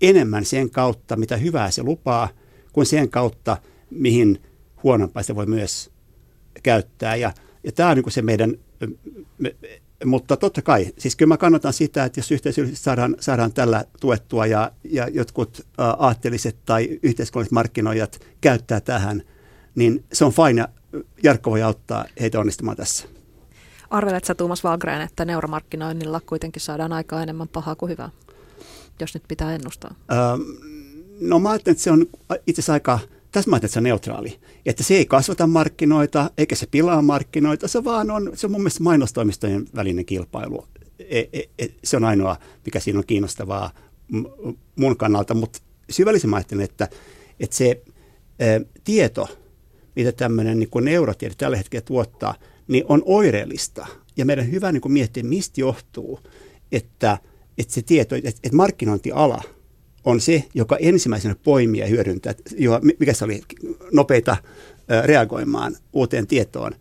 [0.00, 2.28] enemmän sen kautta, mitä hyvää se lupaa,
[2.72, 3.56] kuin sen kautta,
[3.90, 4.42] mihin
[4.82, 5.90] huonompaa se voi myös
[6.62, 7.16] käyttää.
[7.16, 7.32] Ja,
[7.64, 8.54] ja tämä on niin se meidän,
[9.38, 9.56] me,
[10.04, 14.46] mutta totta kai, siis kyllä mä kannatan sitä, että jos yhteisöllisesti saadaan, saadaan tällä tuettua
[14.46, 19.22] ja, ja jotkut aatteelliset tai yhteiskunnalliset markkinoijat käyttää tähän,
[19.74, 20.68] niin se on fine ja
[21.22, 23.17] Jarkko voi auttaa heitä onnistumaan tässä.
[23.90, 28.10] Arvelet sä Tuomas Valgren, että neuromarkkinoinnilla kuitenkin saadaan aikaa enemmän pahaa kuin hyvää,
[29.00, 29.94] jos nyt pitää ennustaa?
[30.12, 30.40] Ähm,
[31.20, 32.06] no mä ajattelen, että se on
[32.46, 32.98] itse asiassa aika,
[33.32, 34.40] tässä mä että se on neutraali.
[34.66, 38.60] Että se ei kasvata markkinoita, eikä se pilaa markkinoita, se vaan on, se on mun
[38.60, 40.66] mielestä mainostoimistojen välinen kilpailu.
[40.98, 43.70] E, e, e, se on ainoa, mikä siinä on kiinnostavaa
[44.76, 45.58] mun kannalta, mutta
[45.90, 46.88] syvällisemmin ajattelen, että,
[47.40, 47.82] että se
[48.42, 48.44] ä,
[48.84, 49.28] tieto,
[49.96, 52.34] mitä tämmöinen niin neurotiede tällä hetkellä tuottaa–
[52.68, 53.86] niin on oireellista.
[54.16, 56.20] Ja meidän hyvä niin miettiä, mistä johtuu,
[56.72, 57.18] että,
[57.58, 59.42] että se tieto, että, että markkinointiala
[60.04, 63.42] on se, joka ensimmäisenä poimii ja hyödyntää, jo, mikä se oli,
[63.92, 64.36] nopeita
[65.04, 66.72] reagoimaan uuteen tietoon.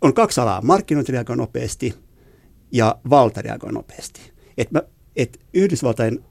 [0.00, 1.94] On kaksi alaa, markkinointi reagoi nopeasti
[2.72, 4.20] ja valta reagoi nopeasti.
[4.58, 4.82] Et mä,
[5.16, 6.24] et Yhdysvaltain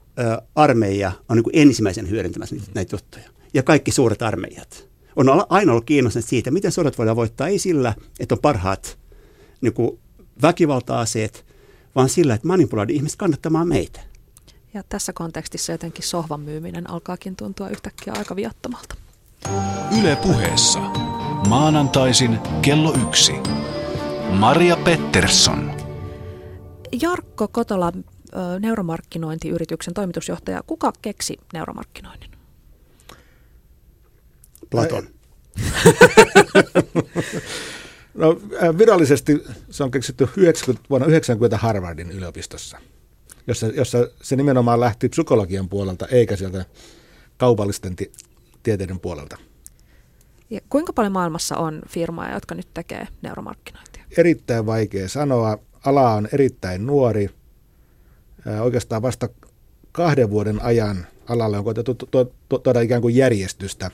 [0.54, 3.24] armeija on niin ensimmäisen hyödyntämässä näitä juttuja.
[3.54, 4.87] Ja kaikki suuret armeijat
[5.18, 8.98] on aina ollut kiinnostunut siitä, miten sodat voidaan voittaa, ei sillä, että on parhaat
[9.60, 9.98] niin kuin
[10.42, 11.46] väkivalta-aseet,
[11.94, 14.00] vaan sillä, että manipuloida ihmiset kannattamaan meitä.
[14.74, 18.94] Ja tässä kontekstissa jotenkin sohvan myyminen alkaakin tuntua yhtäkkiä aika viattomalta.
[20.00, 20.78] Yle puheessa.
[21.48, 23.32] Maanantaisin kello yksi.
[24.32, 25.70] Maria Pettersson.
[27.02, 27.92] Jarkko Kotola,
[28.60, 30.62] neuromarkkinointiyrityksen toimitusjohtaja.
[30.66, 32.30] Kuka keksi neuromarkkinoinnin?
[34.70, 35.08] Platon.
[38.14, 38.40] no,
[38.78, 42.78] virallisesti se on keksitty 90, vuonna 90 Harvardin yliopistossa,
[43.46, 46.64] jossa, jossa se nimenomaan lähti psykologian puolelta eikä sieltä
[47.36, 48.12] kaupallisten ti-
[48.62, 49.36] tieteiden puolelta.
[50.50, 54.04] Ja kuinka paljon maailmassa on firmoja, jotka nyt tekee neuromarkkinointia?
[54.16, 55.58] Erittäin vaikea sanoa.
[55.84, 57.30] Ala on erittäin nuori.
[58.60, 59.28] Oikeastaan vasta
[59.92, 61.94] kahden vuoden ajan alalle on koetettu
[62.62, 63.90] tuoda ikään kuin järjestystä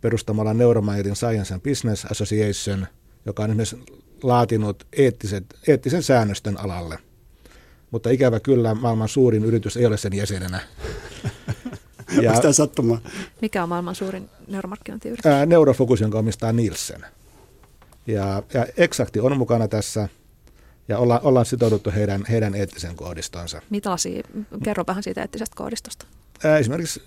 [0.00, 2.86] perustamalla Neuromindin Science and Business Association,
[3.26, 6.98] joka on esimerkiksi laatinut eettiset, eettisen säännöstön alalle.
[7.90, 10.60] Mutta ikävä kyllä maailman suurin yritys ei ole sen jäsenenä.
[12.22, 13.00] Ja, Onko tämä sattuma?
[13.42, 15.24] Mikä on maailman suurin neuromarkkinointiyritys?
[15.46, 17.06] Neurofocus, jonka omistaa Nielsen.
[18.06, 20.08] Ja, ja Exacti on mukana tässä
[20.88, 23.62] ja olla, ollaan sitouduttu heidän, heidän eettisen koodistonsa.
[23.70, 24.22] Mitä lasia?
[24.64, 26.06] Kerro vähän siitä eettisestä koodistosta.
[26.44, 27.02] Ää, esimerkiksi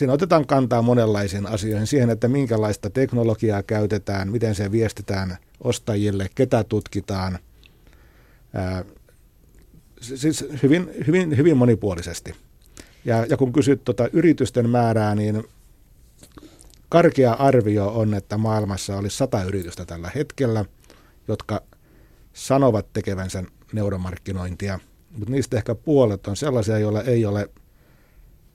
[0.00, 6.64] siinä otetaan kantaa monenlaisiin asioihin, siihen, että minkälaista teknologiaa käytetään, miten se viestitään ostajille, ketä
[6.64, 7.38] tutkitaan.
[8.54, 8.84] Ää,
[10.00, 12.34] siis hyvin, hyvin, hyvin monipuolisesti.
[13.04, 15.44] Ja, ja kun kysyt tuota yritysten määrää, niin
[16.88, 20.64] karkea arvio on, että maailmassa olisi sata yritystä tällä hetkellä,
[21.28, 21.62] jotka
[22.32, 24.80] sanovat tekevänsä neuromarkkinointia,
[25.10, 27.50] mutta niistä ehkä puolet on sellaisia, joilla ei ole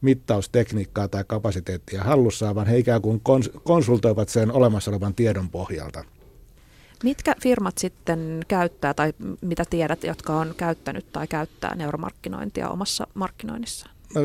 [0.06, 3.22] mittaustekniikkaa tai kapasiteettia hallussaan, vaan he ikään kuin
[3.64, 6.04] konsultoivat sen olemassa olevan tiedon pohjalta.
[7.04, 13.96] Mitkä firmat sitten käyttää tai mitä tiedät, jotka on käyttänyt tai käyttää neuromarkkinointia omassa markkinoinnissaan?
[14.16, 14.22] No,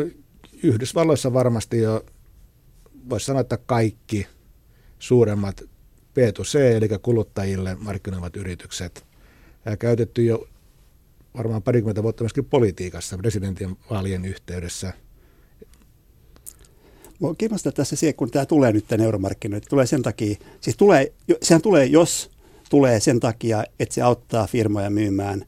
[0.62, 2.04] Yhdysvalloissa varmasti jo
[3.10, 4.26] voisi sanoa, että kaikki
[4.98, 5.60] suuremmat
[6.10, 9.06] B2C, eli kuluttajille markkinoivat yritykset,
[9.64, 10.48] ja käytetty jo
[11.36, 14.92] varmaan parikymmentä vuotta myöskin politiikassa presidentin vaalien yhteydessä.
[17.20, 21.12] Mua kiinnostaa tässä se, kun tämä tulee nyt tämä euromarkkinointi, tulee sen takia, siis tulee,
[21.42, 22.30] sehän tulee, jos
[22.70, 25.44] tulee sen takia, että se auttaa firmoja myymään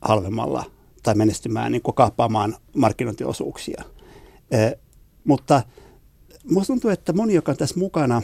[0.00, 0.64] halvemmalla
[1.02, 3.84] tai menestymään, niin kaappaamaan markkinointiosuuksia.
[4.50, 4.74] Eh,
[5.24, 5.62] mutta
[6.44, 8.22] minusta tuntuu, että moni, joka on tässä mukana,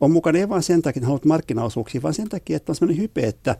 [0.00, 3.02] on mukana ei vain sen takia, että haluat markkinaosuuksia, vaan sen takia, että on sellainen
[3.02, 3.56] hype, että,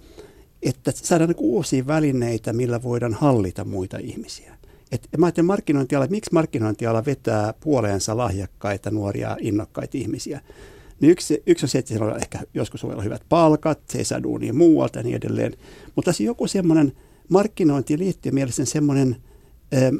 [0.63, 4.58] että saadaan niin uusia välineitä, millä voidaan hallita muita ihmisiä.
[4.93, 10.41] Et mä ajattelen markkinointiala, että miksi markkinointiala vetää puoleensa lahjakkaita, nuoria, innokkaita ihmisiä.
[11.01, 13.99] Niin yksi, yksi on se, että siellä on ehkä joskus voi olla hyvät palkat, se
[13.99, 15.57] ei saa duunia muualta ja niin edelleen.
[15.97, 16.93] Mutta tässä joku semmoinen
[17.28, 19.16] markkinointiin liittyen mielestäni semmoinen
[19.74, 19.97] ähm,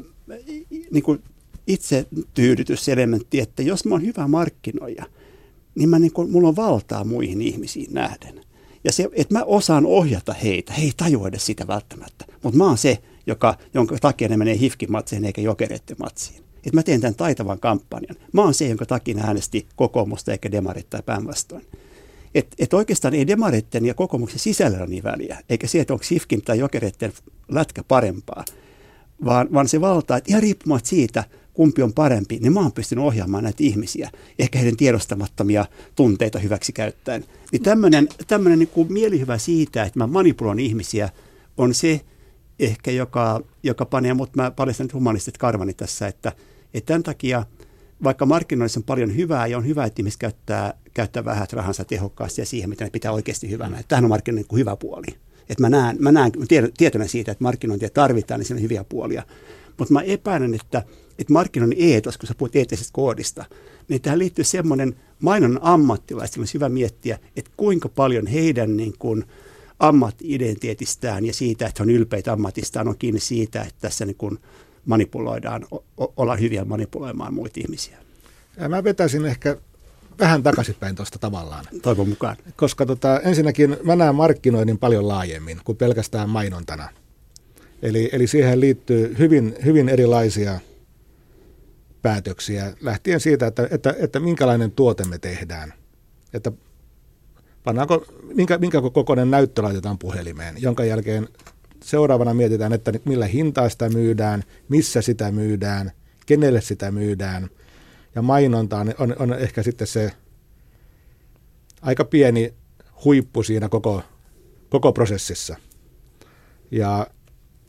[0.91, 1.23] niin kuin
[1.67, 5.05] itse tyydytyselementti, että jos mä oon hyvä markkinoija,
[5.75, 8.41] niin mä niin kuin, mulla on valtaa muihin ihmisiin nähden.
[8.83, 12.65] Ja se, että mä osaan ohjata heitä, he ei tajua edes sitä välttämättä, mutta mä
[12.65, 12.97] oon se,
[13.29, 16.37] joka, jonka takia ne menee hifkimatsiin eikä jokerettimatsiin.
[16.55, 18.15] Että mä teen tämän taitavan kampanjan.
[18.31, 21.65] Mä oon se, jonka takia ne äänesti kokoomusta eikä demarit tai päinvastoin.
[22.35, 26.05] Että et oikeastaan ei demaritten ja kokoomuksen sisällä ole niin väliä, eikä se, että onko
[26.11, 27.13] Hifkin tai jokereiden
[27.51, 28.45] lätkä parempaa,
[29.25, 31.23] vaan, vaan se valtaa, että ihan riippumatta siitä,
[31.53, 34.09] kumpi on parempi, niin mä oon pystynyt ohjaamaan näitä ihmisiä,
[34.39, 35.65] ehkä heidän tiedostamattomia
[35.95, 37.25] tunteita hyväksi käyttäen.
[37.51, 37.63] Niin
[38.27, 41.09] tämmöinen, niin mielihyvä siitä, että mä manipuloin ihmisiä,
[41.57, 42.01] on se
[42.59, 46.31] ehkä, joka, joka panee, mutta mä paljastan nyt humanistit karvani tässä, että,
[46.73, 47.43] että tämän takia
[48.03, 52.41] vaikka markkinoissa on paljon hyvää ja on hyvä, että ihmiset käyttää, käyttää vähät rahansa tehokkaasti
[52.41, 53.83] ja siihen, mitä ne pitää oikeasti hyvänä.
[53.87, 55.07] Tähän on markkinoinnin niin hyvä puoli.
[55.49, 56.31] Että mä näen, mä näen
[56.77, 59.23] tietona siitä, että markkinointia tarvitaan, niin siinä on hyviä puolia.
[59.77, 60.83] Mutta mä epäilen, että,
[61.19, 63.45] että markkinoinnin eetos, kun sä puhut eettisestä koodista,
[63.87, 69.25] niin tähän liittyy semmoinen mainon ammattilaiset, olisi hyvä miettiä, että kuinka paljon heidän niin kuin,
[69.79, 74.39] ammatti-identiteetistään ja siitä, että on ylpeitä ammatistaan, on kiinni siitä, että tässä niin kuin
[74.85, 77.97] manipuloidaan, o- ollaan hyviä manipuloimaan muita ihmisiä.
[78.57, 79.57] Ja mä vetäisin ehkä
[80.19, 81.65] vähän takaisinpäin tuosta tavallaan.
[81.81, 82.37] Toivon mukaan.
[82.55, 86.89] Koska tota, ensinnäkin mä näen markkinoinnin paljon laajemmin kuin pelkästään mainontana.
[87.81, 90.59] Eli, eli siihen liittyy hyvin, hyvin erilaisia
[92.01, 95.73] päätöksiä, lähtien siitä, että, että, että minkälainen tuote me tehdään.
[96.33, 96.51] Että
[97.69, 98.05] pannaanko,
[98.35, 101.27] minkä, minkä kokoinen näyttö laitetaan puhelimeen, jonka jälkeen
[101.83, 105.91] seuraavana mietitään, että millä hintaa sitä myydään, missä sitä myydään,
[106.25, 107.49] kenelle sitä myydään.
[108.15, 110.11] Ja mainonta on, on, on ehkä sitten se
[111.81, 112.53] aika pieni
[113.05, 114.01] huippu siinä koko,
[114.69, 115.55] koko prosessissa.
[116.71, 117.07] Ja,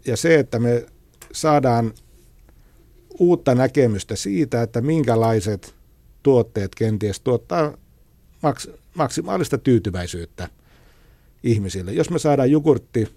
[0.06, 0.86] ja se, että me
[1.32, 1.92] saadaan
[3.18, 5.74] uutta näkemystä siitä, että minkälaiset
[6.22, 7.76] tuotteet kenties tuottaa
[8.42, 10.48] maks, maksimaalista tyytyväisyyttä
[11.42, 11.92] ihmisille.
[11.92, 13.08] Jos me saadaan jogurtti,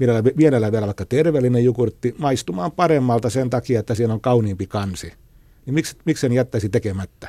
[0.00, 5.12] vielä, vielä vaikka terveellinen jogurtti, maistumaan paremmalta sen takia, että siinä on kauniimpi kansi,
[5.66, 7.28] niin miksi, miksi sen jättäisi tekemättä?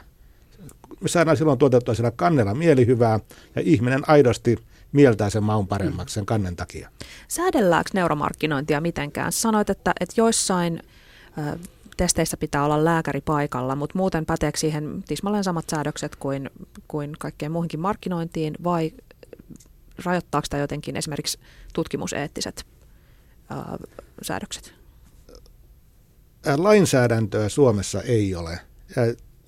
[1.01, 3.19] Me saadaan silloin tuotettua siellä kannella mielihyvää
[3.55, 4.57] ja ihminen aidosti
[4.91, 6.89] mieltää sen maun paremmaksi sen kannen takia.
[7.27, 9.31] Säädelläänkö neuromarkkinointia mitenkään?
[9.31, 10.79] Sanoit, että, että joissain
[11.97, 16.49] testeissä pitää olla lääkäri paikalla, mutta muuten päteekö siihen tismalleen samat säädökset kuin,
[16.87, 18.91] kuin kaikkeen muuhinkin markkinointiin vai
[20.05, 21.39] rajoittaako tämä jotenkin esimerkiksi
[21.73, 22.65] tutkimuseettiset
[23.49, 23.77] ää,
[24.21, 24.73] säädökset?
[26.57, 28.59] Lainsäädäntöä Suomessa ei ole.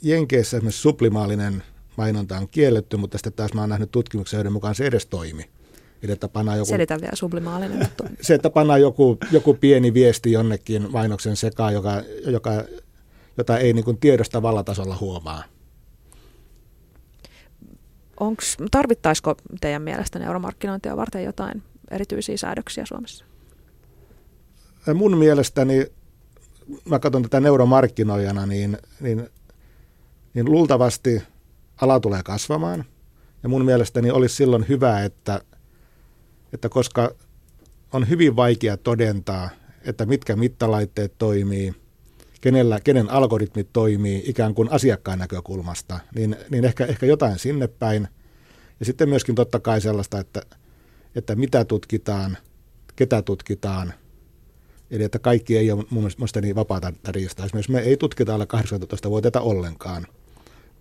[0.02, 1.64] Jenkeissä esimerkiksi sublimaalinen
[1.98, 5.50] mainonta on kielletty, mutta sitten taas mä oon nähnyt tutkimuksia, joiden mukaan se edes toimi.
[6.14, 8.04] Että pannaan joku, Selitä vielä sublimaalinen juttu.
[8.22, 12.52] Se, että pannaan joku, joku pieni viesti jonnekin mainoksen sekaan, joka, joka,
[13.38, 15.44] jota ei niin kuin tiedosta vallatasolla huomaa.
[18.20, 23.26] Onks, tarvittaisiko teidän mielestä neuromarkkinointia varten jotain erityisiä säädöksiä Suomessa?
[24.94, 25.88] Mun mielestäni,
[26.86, 29.30] mä katson tätä neuromarkkinoijana, niin, niin,
[30.34, 31.24] niin luultavasti
[31.82, 32.86] ala tulee kasvamaan.
[33.44, 35.42] Ja mun mielestäni olisi silloin hyvä, että
[36.70, 37.12] koska
[37.94, 39.50] on hyvin vaikea todentaa,
[39.82, 41.74] että mitkä mittalaitteet toimii,
[42.42, 48.08] kenellä, kenen algoritmit toimii ikään kuin asiakkaan näkökulmasta, niin, niin ehkä, ehkä jotain sinne päin.
[48.80, 50.42] Ja sitten myöskin totta kai sellaista, että,
[51.16, 52.38] että mitä tutkitaan,
[52.96, 53.94] ketä tutkitaan,
[54.92, 57.46] Eli että kaikki ei ole mun mielestä niin vapaata riistaa.
[57.46, 58.48] Esimerkiksi me ei tutkita alle
[59.06, 60.08] 18-vuotiaita ollenkaan,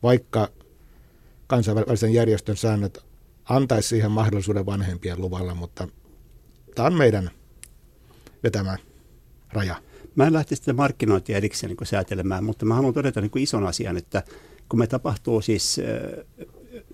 [0.03, 0.49] vaikka
[1.47, 3.05] kansainvälisen järjestön säännöt
[3.45, 5.89] antaisi siihen mahdollisuuden vanhempien luvalla, mutta
[6.75, 7.31] tämä on meidän
[8.43, 8.77] vetämä
[9.53, 9.77] raja.
[10.15, 13.97] Mä en lähtisi sitä markkinointia erikseen niin säätelemään, mutta mä haluan todeta niin ison asian,
[13.97, 14.23] että
[14.69, 15.81] kun me tapahtuu siis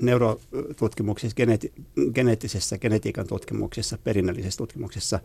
[0.01, 1.73] neurotutkimuksessa, geneeti-
[2.15, 5.21] geneettisessä genetiikan tutkimuksessa, perinnöllisessä tutkimuksessa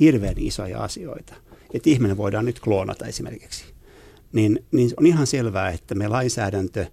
[0.00, 1.34] hirveän isoja asioita,
[1.74, 3.64] että ihminen voidaan nyt kloonata esimerkiksi,
[4.32, 6.86] niin, niin on ihan selvää, että me lainsäädäntö,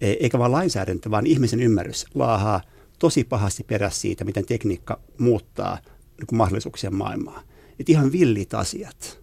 [0.00, 2.60] e, eikä vain lainsäädäntö, vaan ihmisen ymmärrys laahaa–
[2.98, 5.78] tosi pahasti perässä siitä, miten tekniikka muuttaa
[6.18, 7.42] niin mahdollisuuksien maailmaa.
[7.80, 9.20] Että ihan villit asiat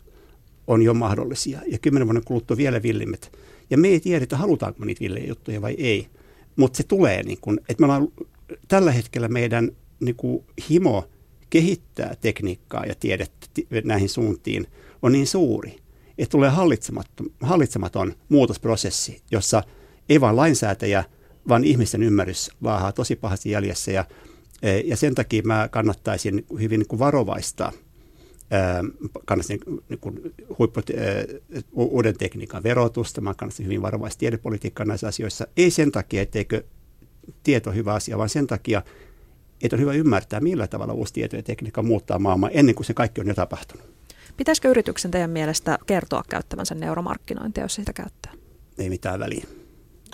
[0.67, 3.31] on jo mahdollisia ja kymmenen vuoden kuluttua vielä villimmät.
[3.69, 6.07] Ja me ei tiedetä, halutaanko niitä villejä juttuja vai ei.
[6.55, 8.07] Mutta se tulee, niin kun, että me ollaan
[8.67, 11.09] tällä hetkellä meidän niin kuin himo
[11.49, 13.47] kehittää tekniikkaa ja tiedettä
[13.83, 14.67] näihin suuntiin
[15.01, 15.77] on niin suuri,
[16.17, 19.63] että tulee hallitsematon, hallitsematon muutosprosessi, jossa
[20.09, 21.03] ei vain lainsäätäjä–
[21.47, 24.05] vaan ihmisten ymmärrys laahaa tosi pahasti jäljessä ja,
[24.61, 27.71] e, ja sen takia mä kannattaisin hyvin niin kuin varovaista
[29.25, 30.81] kannattaisin niin kuin huippu,
[31.73, 35.47] uuden tekniikan verotusta, mä kannattaisin hyvin varovaista tiedepolitiikkaa näissä asioissa.
[35.57, 36.63] Ei sen takia, etteikö
[37.43, 38.81] tieto on hyvä asia, vaan sen takia,
[39.63, 42.93] että on hyvä ymmärtää, millä tavalla uusi tieto ja tekniikka muuttaa maailmaa ennen kuin se
[42.93, 43.93] kaikki on jo tapahtunut.
[44.37, 48.31] Pitäisikö yrityksen teidän mielestä kertoa käyttävänsä neuromarkkinointia, jos sitä käyttää?
[48.77, 49.45] Ei mitään väliä.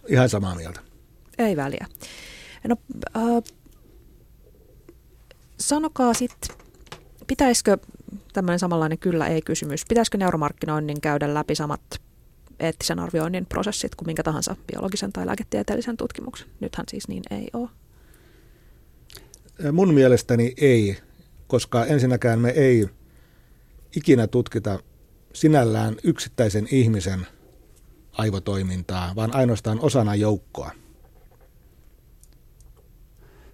[0.07, 0.80] Ihan samaa mieltä.
[1.39, 1.87] Ei väliä.
[2.67, 2.75] No,
[3.17, 3.43] äh,
[5.59, 6.55] sanokaa sitten,
[7.27, 7.77] pitäisikö
[8.33, 11.81] tämmöinen samanlainen kyllä-ei-kysymys, pitäisikö neuromarkkinoinnin käydä läpi samat
[12.59, 16.47] eettisen arvioinnin prosessit kuin minkä tahansa biologisen tai lääketieteellisen tutkimuksen?
[16.59, 17.69] Nythän siis niin ei ole.
[19.71, 20.97] Mun mielestäni ei,
[21.47, 22.89] koska ensinnäkään me ei
[23.95, 24.79] ikinä tutkita
[25.33, 27.27] sinällään yksittäisen ihmisen
[28.11, 30.71] aivotoimintaa, vaan ainoastaan osana joukkoa.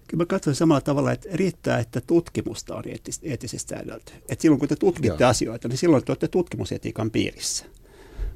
[0.06, 2.82] Kyllä mä katson samalla tavalla, että riittää, että tutkimusta on
[3.22, 4.12] eettisesti säädelty.
[4.28, 5.30] Että silloin kun te tutkitte Joo.
[5.30, 7.64] asioita, niin silloin te olette tutkimusetiikan piirissä.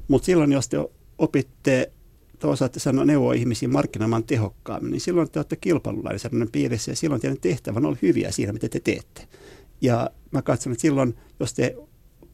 [0.07, 0.77] Mutta silloin, jos te
[1.17, 1.91] opitte
[2.39, 7.21] te osaatte sanoa neuvoa ihmisiä markkinoimaan tehokkaammin, niin silloin te olette kilpailulainsäädännön piirissä ja silloin
[7.21, 9.27] teidän tehtävän on hyviä siinä, mitä te teette.
[9.81, 11.75] Ja mä katson, että silloin, jos te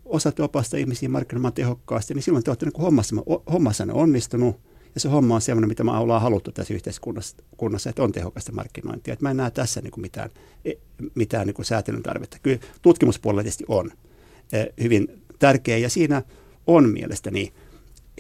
[0.06, 4.60] osaatte opastaa ihmisiä markkinoimaan tehokkaasti, niin silloin te olette niin hommassanne onnistunut
[4.98, 9.14] ja se homma on sellainen, mitä me ollaan haluttu tässä yhteiskunnassa, että on tehokasta markkinointia.
[9.14, 10.30] Että mä en näe tässä niin kuin mitään,
[10.66, 10.72] e,
[11.16, 12.38] mitään niin kuin säätelyn tarvetta.
[12.44, 13.92] Kyllä tutkimuspuolella tietysti on
[14.54, 16.22] e, hyvin tärkeä ja siinä
[16.68, 17.54] on mielestäni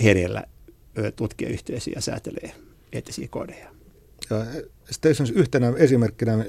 [0.04, 0.44] hereillä
[1.16, 2.52] tutkijayhteisö ja säätelee
[2.92, 3.70] eettisiä kodeja.
[4.30, 4.46] Ja
[4.92, 6.46] sitten yhtenä esimerkkinä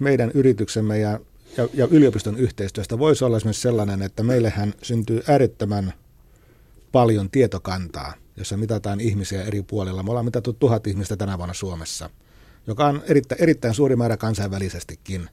[0.00, 1.20] meidän yrityksemme ja,
[1.56, 5.92] ja, ja yliopiston yhteistyöstä voisi olla esimerkiksi sellainen, että meillähän syntyy äärettömän
[6.92, 10.02] paljon tietokantaa jossa mitataan ihmisiä eri puolilla.
[10.02, 12.10] Me ollaan mitattu tuhat ihmistä tänä vuonna Suomessa,
[12.66, 15.28] joka on erittäin, erittäin suuri määrä kansainvälisestikin.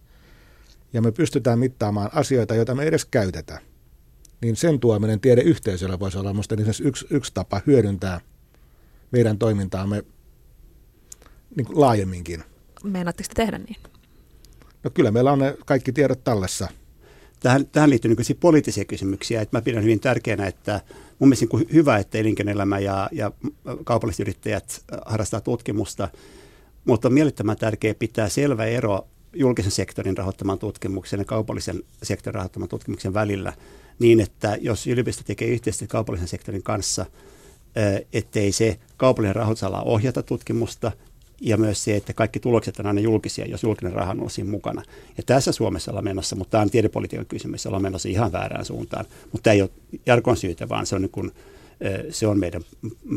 [0.94, 3.62] Ja me pystytään mittaamaan asioita, joita me ei edes käytetä.
[4.42, 8.22] Niin sen tuominen tiedeyhteisölle voisi olla minusta yksi, yksi tapa hyödyntää
[9.12, 10.04] meidän toimintaamme
[11.56, 12.44] niin kuin laajemminkin.
[12.84, 13.78] Meinaatteko tehdä niin?
[14.84, 16.68] No kyllä meillä on ne kaikki tiedot tallessa.
[17.40, 19.42] Tähän, tähän liittyy niin poliittisia kysymyksiä.
[19.42, 20.82] Että mä pidän hyvin tärkeänä, että
[21.20, 23.32] mun mielestä niin hyvä, että elinkeinoelämä ja, ja
[23.84, 26.10] kaupalliset yrittäjät harrastaa tutkimusta,
[26.86, 32.70] mutta on mielettömän tärkeää pitää selvä ero julkisen sektorin rahoittaman tutkimuksen ja kaupallisen sektorin rahoittaman
[32.70, 33.54] tutkimuksen välillä
[34.00, 37.06] niin, että jos yliopisto tekee yhteistyötä kaupallisen sektorin kanssa,
[38.14, 40.92] ettei se kaupallinen rahoitusala ohjata tutkimusta
[41.42, 44.84] ja myös se, että kaikki tulokset on aina julkisia, jos julkinen raha on siinä mukana.
[45.18, 49.06] Ja tässä Suomessa ollaan menossa, mutta tämä on tiedepolitiikan kysymys, ollaan menossa ihan väärään suuntaan.
[49.32, 49.70] Mutta tämä ei ole
[50.06, 51.32] Jarkon syytä, vaan se on, niin kuin,
[52.10, 52.62] se on meidän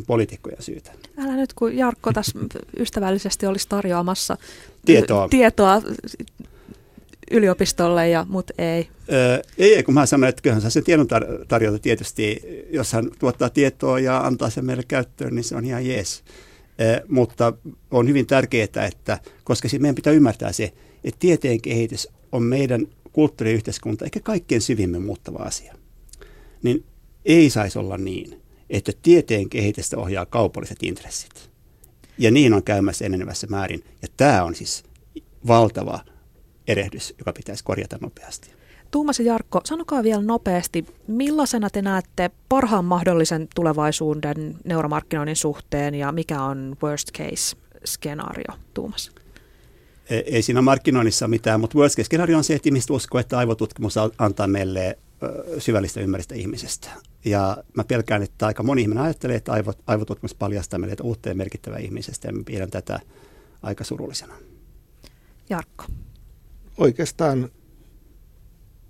[0.06, 0.92] poliitikkojen syytä.
[1.18, 2.38] Älä nyt, kun Jarkko tässä
[2.78, 4.36] ystävällisesti olisi tarjoamassa
[4.84, 5.82] tietoa, tietoa
[7.30, 8.88] yliopistolle, ja, mutta ei.
[9.12, 13.50] Öö, ei, kun mä sanoin, että kyllähän se tiedon tar- tarjota tietysti, jos hän tuottaa
[13.50, 16.22] tietoa ja antaa sen meille käyttöön, niin se on ihan jees.
[16.78, 17.52] Eh, mutta
[17.90, 20.72] on hyvin tärkeää, että koska meidän pitää ymmärtää se,
[21.04, 25.74] että tieteen kehitys on meidän kulttuuriyhteiskunta eikä kaikkein syvimmin muuttava asia.
[26.62, 26.84] Niin
[27.24, 31.50] ei saisi olla niin, että tieteen kehitystä ohjaa kaupalliset intressit.
[32.18, 33.84] Ja niin on käymässä enenevässä määrin.
[34.02, 34.84] Ja tämä on siis
[35.46, 36.00] valtava
[36.66, 38.50] erehdys, joka pitäisi korjata nopeasti.
[38.92, 46.12] Tuumas ja Jarkko, sanokaa vielä nopeasti, millaisena te näette parhaan mahdollisen tulevaisuuden neuromarkkinoinnin suhteen ja
[46.12, 49.12] mikä on worst case skenaario, Tuumas?
[50.10, 53.38] Ei, ei siinä markkinoinnissa mitään, mutta worst case skenaario on se, että ihmiset uskoo, että
[53.38, 54.98] aivotutkimus antaa meille
[55.58, 56.88] syvällistä ymmärrystä ihmisestä.
[57.24, 61.34] Ja mä pelkään, että aika moni ihminen ajattelee, että aivot, aivotutkimus paljastaa meille uutta ja
[61.34, 63.00] merkittävää ihmisestä, ja mä pidän tätä
[63.62, 64.34] aika surullisena.
[65.50, 65.84] Jarkko.
[66.78, 67.50] Oikeastaan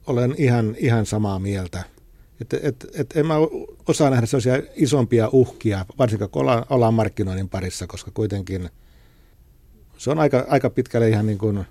[0.07, 1.85] olen ihan, ihan samaa mieltä.
[2.41, 3.35] Et, et, et en mä
[3.89, 8.71] osaa nähdä sellaisia isompia uhkia, varsinkaan kun ollaan, ollaan markkinoinnin parissa, koska kuitenkin
[9.99, 11.67] se on aika, aika pitkälle ihan niin kuin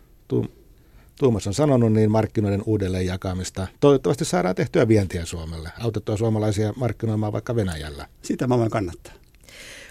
[1.20, 3.68] Tuomas on sanonut, niin markkinoiden uudelleen jakamista.
[3.80, 8.08] Toivottavasti saadaan tehtyä vientiä Suomelle, autettua suomalaisia markkinoimaan vaikka Venäjällä.
[8.22, 9.14] Sitä mä voin kannattaa.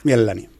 [0.04, 0.50] Mielelläni.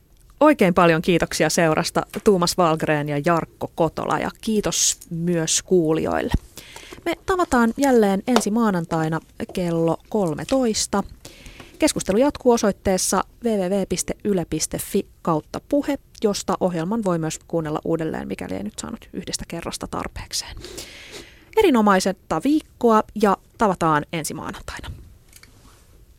[0.41, 6.33] Oikein paljon kiitoksia seurasta Tuumas Valgren ja Jarkko Kotola ja kiitos myös kuulijoille.
[7.05, 9.21] Me tavataan jälleen ensi maanantaina
[9.53, 11.03] kello 13.
[11.79, 18.79] Keskustelu jatkuu osoitteessa www.yle.fi kautta puhe, josta ohjelman voi myös kuunnella uudelleen, mikäli ei nyt
[18.79, 20.57] saanut yhdestä kerrasta tarpeekseen.
[21.57, 25.00] Erinomaisetta viikkoa ja tavataan ensi maanantaina.